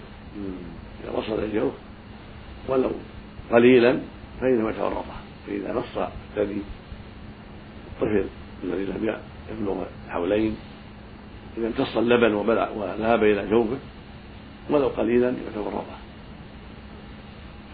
إذا 1.03 1.11
وصل 1.17 1.43
الجوف 1.43 1.73
ولو 2.67 2.91
قليلا 3.51 3.99
فإنه 4.41 4.69
يتورطه 4.69 5.15
فإذا 5.47 5.73
نص 5.73 5.97
الثدي 5.97 6.61
الطفل 7.87 8.25
الذي 8.63 8.85
لم 8.85 9.15
يبلغ 9.51 9.85
حولين 10.09 10.55
إذا 11.57 11.67
امتص 11.67 11.97
اللبن 11.97 12.33
وذهب 12.33 13.23
إلى 13.23 13.47
جوفه 13.47 13.77
ولو 14.69 14.87
قليلا 14.87 15.33
رضع 15.55 15.95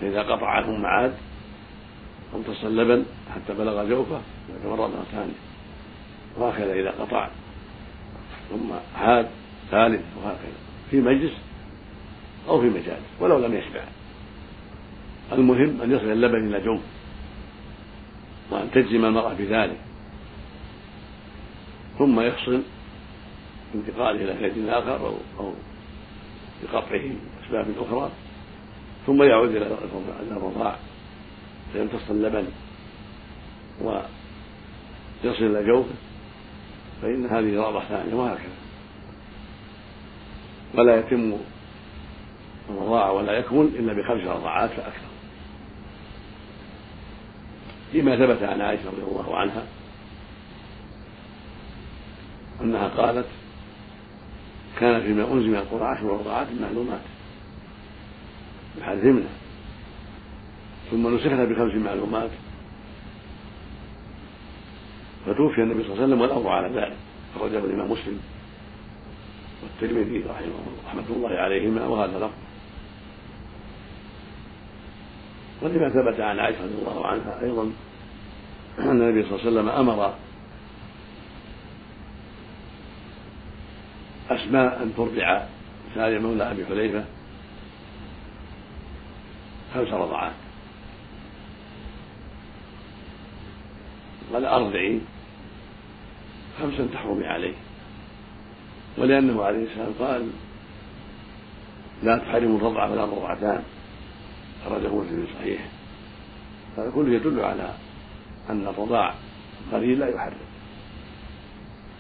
فإذا 0.02 0.22
قطع 0.22 0.48
عنه 0.48 0.78
معاد 0.78 1.14
وامتص 2.34 2.64
اللبن 2.64 3.06
حتى 3.36 3.54
بلغ 3.54 3.90
جوفه 3.90 4.22
يعتبر 4.50 4.84
رضع 4.84 5.04
ثاني 5.12 5.34
وهكذا 6.38 6.74
إذا 6.74 6.90
قطع 6.90 7.30
ثم 8.50 8.72
عاد 8.96 9.28
ثالث 9.72 10.02
وهكذا. 10.18 10.58
في 10.92 11.02
مجلس 11.02 11.34
أو 12.48 12.62
في 12.62 12.68
مجالس 12.68 13.06
ولو 13.20 13.40
لم 13.40 13.54
يشبع 13.54 13.84
المهم 15.32 15.82
أن 15.82 15.92
يصل 15.92 16.12
اللبن 16.12 16.48
إلى 16.48 16.66
جوف 16.66 16.82
وأن 18.52 18.72
تجزم 18.72 19.06
المرأة 19.06 19.34
بذلك 19.34 19.78
ثم 22.00 22.20
يفصل 22.20 22.62
بانتقاله 23.74 24.24
إلى 24.24 24.50
كيد 24.50 24.68
آخر 24.68 25.08
أو 25.08 25.16
أو 25.40 25.54
بقطعه 26.64 27.02
أسباب 27.46 27.68
أخرى 27.80 28.12
ثم 29.08 29.24
يعود 29.24 29.56
إلى 29.56 29.78
الرضاع 30.32 30.76
فيمتص 31.74 32.10
اللبن 32.10 32.46
ويصل 33.82 35.44
إلى 35.44 35.68
جوفه 35.68 35.96
فإن 37.02 37.26
هذه 37.26 37.62
رضعة 37.68 37.88
ثانية 37.90 38.14
وهكذا. 38.14 38.62
ولا 40.74 41.00
يتم 41.00 41.38
الرضاعة 42.70 43.12
ولا 43.12 43.34
يكمل 43.34 43.66
إلا 43.66 43.94
بخمس 43.94 44.28
رضعات 44.28 44.70
فأكثر. 44.70 45.11
فيما 47.92 48.16
ثبت 48.16 48.44
عن 48.44 48.62
عائشة 48.62 48.88
رضي 48.88 49.02
الله 49.02 49.38
عنها 49.38 49.64
أنها 52.62 52.88
قالت 52.88 53.28
كان 54.80 55.02
فيما 55.02 55.34
أنزل 55.34 55.50
من 55.50 55.56
القرآن 55.56 55.98
عشر 55.98 56.06
رضعات 56.06 56.48
معلومات 56.62 57.02
بحال 58.80 59.24
ثم 60.92 61.16
نسخت 61.16 61.34
بخمس 61.34 61.74
معلومات. 61.74 62.30
فتوفي 65.26 65.64
النبي 65.64 65.84
صلى 65.84 65.94
الله 65.94 66.04
عليه 66.04 66.06
وسلم 66.06 66.22
والأمر 66.22 66.50
على 66.50 66.68
ذلك. 66.68 66.98
أخرجه 67.36 67.58
الإمام 67.58 67.92
مسلم 67.92 68.20
والترمذي 69.64 70.20
رحمه 70.20 70.54
رحمة 70.88 71.04
الله 71.10 71.30
عليهما 71.30 71.86
وهذا 71.86 72.18
لفظ. 72.18 72.51
ولما 75.62 75.90
ثبت 75.90 76.20
عن 76.20 76.40
عائشة 76.40 76.64
رضي 76.64 76.74
الله 76.74 77.08
عنها 77.08 77.42
أيضا 77.42 77.72
أن 78.80 79.02
النبي 79.02 79.24
صلى 79.24 79.32
الله 79.32 79.42
عليه 79.42 79.52
وسلم 79.52 79.70
أمر 79.70 80.14
أسماء 84.30 84.84
أن 84.84 84.94
ترضع 84.98 85.46
سالم 85.96 86.24
مولى 86.24 86.52
أبي 86.52 86.66
حذيفة 86.66 87.06
خمس 89.74 89.88
رضعات. 89.88 90.34
قال 94.34 94.46
أرضعي 94.46 95.02
خمسا 96.60 96.88
تحرمي 96.94 97.28
عليه. 97.28 97.54
ولأنه 98.98 99.44
عليه 99.44 99.64
السلام 99.64 99.94
قال 100.00 100.30
لا 102.04 102.18
تحرم 102.18 102.56
الرضع 102.56 102.88
ولا 102.88 103.04
الرضعتان. 103.04 103.64
خرجه 104.66 104.88
مسلم 104.88 105.26
في 105.26 105.34
صحيح 105.40 105.62
هذا 106.78 106.92
كله 106.96 107.16
يدل 107.16 107.40
على 107.40 107.74
أن 108.50 108.68
الرضاع 108.68 109.14
قليل 109.72 110.00
لا 110.00 110.08
يحرم 110.08 110.52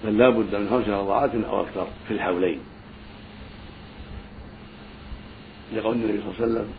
بل 0.03 0.17
لا 0.17 0.29
بد 0.29 0.55
من 0.55 0.69
خمس 0.69 0.87
رضعات 0.87 1.35
أو 1.35 1.61
أكثر 1.61 1.87
في 2.07 2.13
الحولين. 2.13 2.59
لقول 5.73 5.95
النبي 5.95 6.21
صلى 6.21 6.29
الله 6.29 6.35
عليه 6.41 6.51
وسلم 6.51 6.73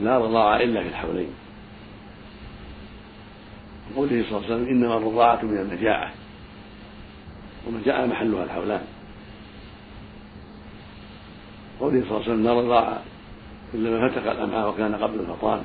لا 0.00 0.18
رضاعة 0.18 0.56
إلا 0.56 0.82
في 0.82 0.88
الحولين. 0.88 1.30
وقوله 3.92 4.22
صلى 4.22 4.38
الله 4.38 4.44
عليه 4.44 4.54
وسلم 4.54 4.68
إنما 4.68 4.96
الرضاعة 4.96 5.44
من 5.44 5.58
المجاعة 5.58 6.12
والمجاعة 7.66 8.06
محلها 8.06 8.44
الحولان. 8.44 8.84
قوله 11.80 12.00
صلى 12.00 12.10
الله 12.10 12.22
عليه 12.22 12.32
وسلم 12.32 12.44
لا 12.44 12.60
رضاعة 12.60 13.02
إلا 13.76 13.90
ما 13.90 14.08
فتق 14.08 14.30
الأمعاء 14.30 14.68
وكان 14.68 14.94
قبل 14.94 15.20
الفطام. 15.20 15.62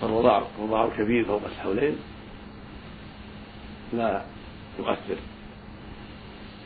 فالرضاع 0.00 0.42
الرضاع 0.58 0.84
الكبير 0.84 1.24
فوق 1.24 1.42
الحولين 1.44 1.96
لا 3.92 4.22
يؤثر 4.78 5.16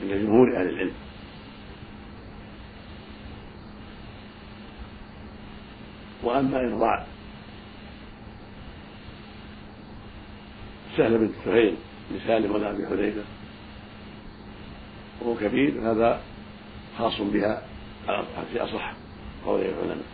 عند 0.02 0.10
جمهور 0.10 0.56
أهل 0.56 0.68
العلم. 0.68 0.94
وأما 6.22 6.60
إرضاع 6.60 7.06
سهل 10.96 11.18
بن 11.18 11.30
سهيل 11.44 11.74
لسالم 12.10 12.54
ولا 12.54 12.70
أبي 12.70 12.86
حذيفة 12.86 13.22
وهو 15.20 15.34
كبير 15.34 15.90
هذا 15.90 16.20
خاص 16.98 17.20
بها 17.20 17.62
في 18.52 18.60
أصح. 18.64 19.03
قول 19.46 19.60
العلماء. 19.60 20.04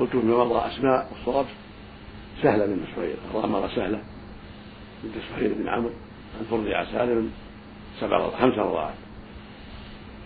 قلت 0.00 0.10
فيما 0.10 0.44
مضى 0.44 0.58
أسماء 0.58 1.08
والصواب 1.12 1.46
سهلة 2.42 2.66
بن 2.66 2.80
سهيل 2.96 3.16
مرة 3.34 3.70
سهلة. 3.76 4.02
بنت 5.04 5.14
سهيل 5.30 5.54
بن 5.54 5.68
عمرو 5.68 5.90
أن 6.40 6.46
ترضع 6.50 6.84
سالم 6.84 7.30
سبع 8.00 8.30
خمس 8.30 8.58
رضاعات. 8.58 8.94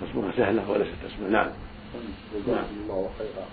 فاسمها 0.00 0.32
سهلة 0.36 0.70
وليست 0.70 1.04
اسمها 1.06 1.30
نعم. 1.30 1.50
جزاكم 2.34 2.76
الله 2.80 3.10
خيرا. 3.18 3.46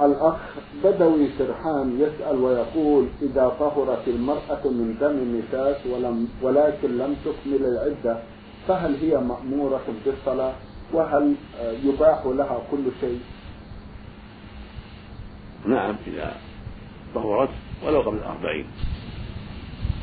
الأخ 0.00 0.40
بدوي 0.84 1.28
سرحان 1.38 2.00
يسأل 2.00 2.36
ويقول 2.36 3.08
إذا 3.22 3.48
طهرت 3.48 4.08
المرأة 4.08 4.64
من 4.64 4.96
دم 5.00 5.10
النفاس 5.10 5.86
ولم 5.86 6.28
ولكن 6.42 6.98
لم 6.98 7.16
تكمل 7.24 7.64
العدة 7.64 8.22
فهل 8.68 8.96
هي 9.00 9.16
مأمورة 9.18 9.84
بالصلاة؟ 10.04 10.54
وهل 10.92 11.34
يباح 11.84 12.22
لها 12.26 12.62
كل 12.70 12.84
شيء؟ 13.00 13.20
نعم 15.66 15.96
إذا 16.06 16.36
طهرت 17.14 17.50
ولو 17.84 18.00
قبل 18.00 18.16
الأربعين. 18.16 18.66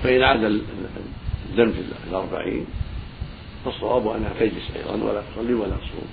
فإن 0.03 0.21
عاد 0.23 0.43
الدم 0.43 1.71
في 1.71 1.83
الأربعين 2.09 2.65
فالصواب 3.65 4.07
أنها 4.07 4.33
تجلس 4.39 4.75
أيضا 4.75 5.03
ولا 5.03 5.21
تصلي 5.21 5.53
ولا 5.53 5.75
تصوم 5.75 6.07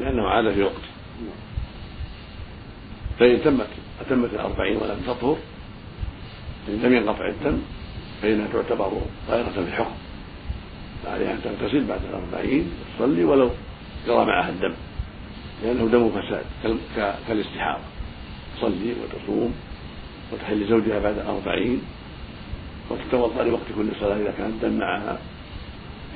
لأنه 0.00 0.28
عاد 0.28 0.52
في 0.52 0.62
وقت 0.62 0.84
فإن 3.18 3.42
تمت 3.44 3.66
أتمت 4.00 4.34
الأربعين 4.34 4.76
ولم 4.76 5.00
تطهر 5.06 5.36
إن 6.68 6.74
لم 6.82 6.92
ينقطع 6.94 7.28
الدم 7.28 7.58
فإنها 8.22 8.48
تعتبر 8.52 8.92
طائرة 9.28 9.48
في 9.48 9.58
الحكم 9.58 9.94
فعليها 11.04 11.32
أن 11.32 11.40
تغتسل 11.44 11.86
بعد 11.86 12.00
الأربعين 12.10 12.70
وتصلي 13.00 13.24
ولو 13.24 13.50
جرى 14.06 14.24
معها 14.24 14.48
الدم 14.48 14.74
لأنه 15.62 15.88
دم 15.88 16.10
فساد 16.10 16.44
كالاستحاضة. 17.28 17.84
تصلي 18.56 18.94
وتصوم 19.02 19.54
وتحل 20.32 20.68
زوجها 20.68 20.98
بعد 20.98 21.18
الأربعين 21.18 21.82
وتتوضأ 22.90 23.44
لوقت 23.44 23.66
كل 23.76 23.88
صلاة 24.00 24.16
إذا 24.16 24.34
كان 24.38 24.46
الدم 24.46 24.78
معها 24.78 25.18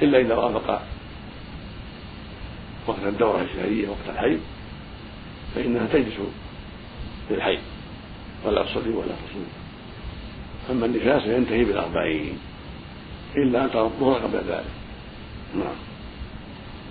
إلا 0.02 0.20
إذا 0.20 0.34
وافق 0.34 0.82
وقت 2.86 3.02
الدورة 3.06 3.42
الشهرية 3.42 3.88
وقت 3.88 4.08
الحيض 4.08 4.40
فإنها 5.54 5.86
تجلس 5.86 6.16
في 7.28 7.34
الحيض 7.34 7.60
ولا 8.44 8.62
تصلي 8.62 8.90
ولا 8.90 9.06
تصوم. 9.06 9.46
أما 10.70 10.86
النفاس 10.86 11.22
فينتهي 11.22 11.64
بالأربعين 11.64 12.38
إلا 13.36 13.64
أن 13.64 13.70
ترى 13.70 13.82
الظهر 13.82 14.20
قبل 14.20 14.38
ذلك. 14.48 14.77
نعم. 15.54 15.76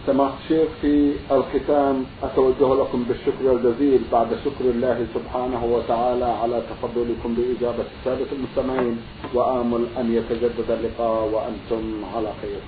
سماحة 0.08 0.34
الشيخ 0.44 0.70
في 0.82 1.12
الختام 1.32 2.06
أتوجه 2.24 2.82
لكم 2.82 3.04
بالشكر 3.04 3.52
الجزيل 3.52 4.02
بعد 4.12 4.28
شكر 4.46 4.66
الله 4.66 5.08
سبحانه 5.14 5.66
وتعالى 5.66 6.26
على 6.26 6.62
تفضلكم 6.70 7.36
بإجابة 7.36 7.86
السادة 8.00 8.28
المستمعين 8.32 8.98
وآمل 9.34 9.86
أن 10.00 10.14
يتجدد 10.14 10.72
اللقاء 10.72 11.30
وأنتم 11.34 12.06
على 12.16 12.34
خير. 12.42 12.60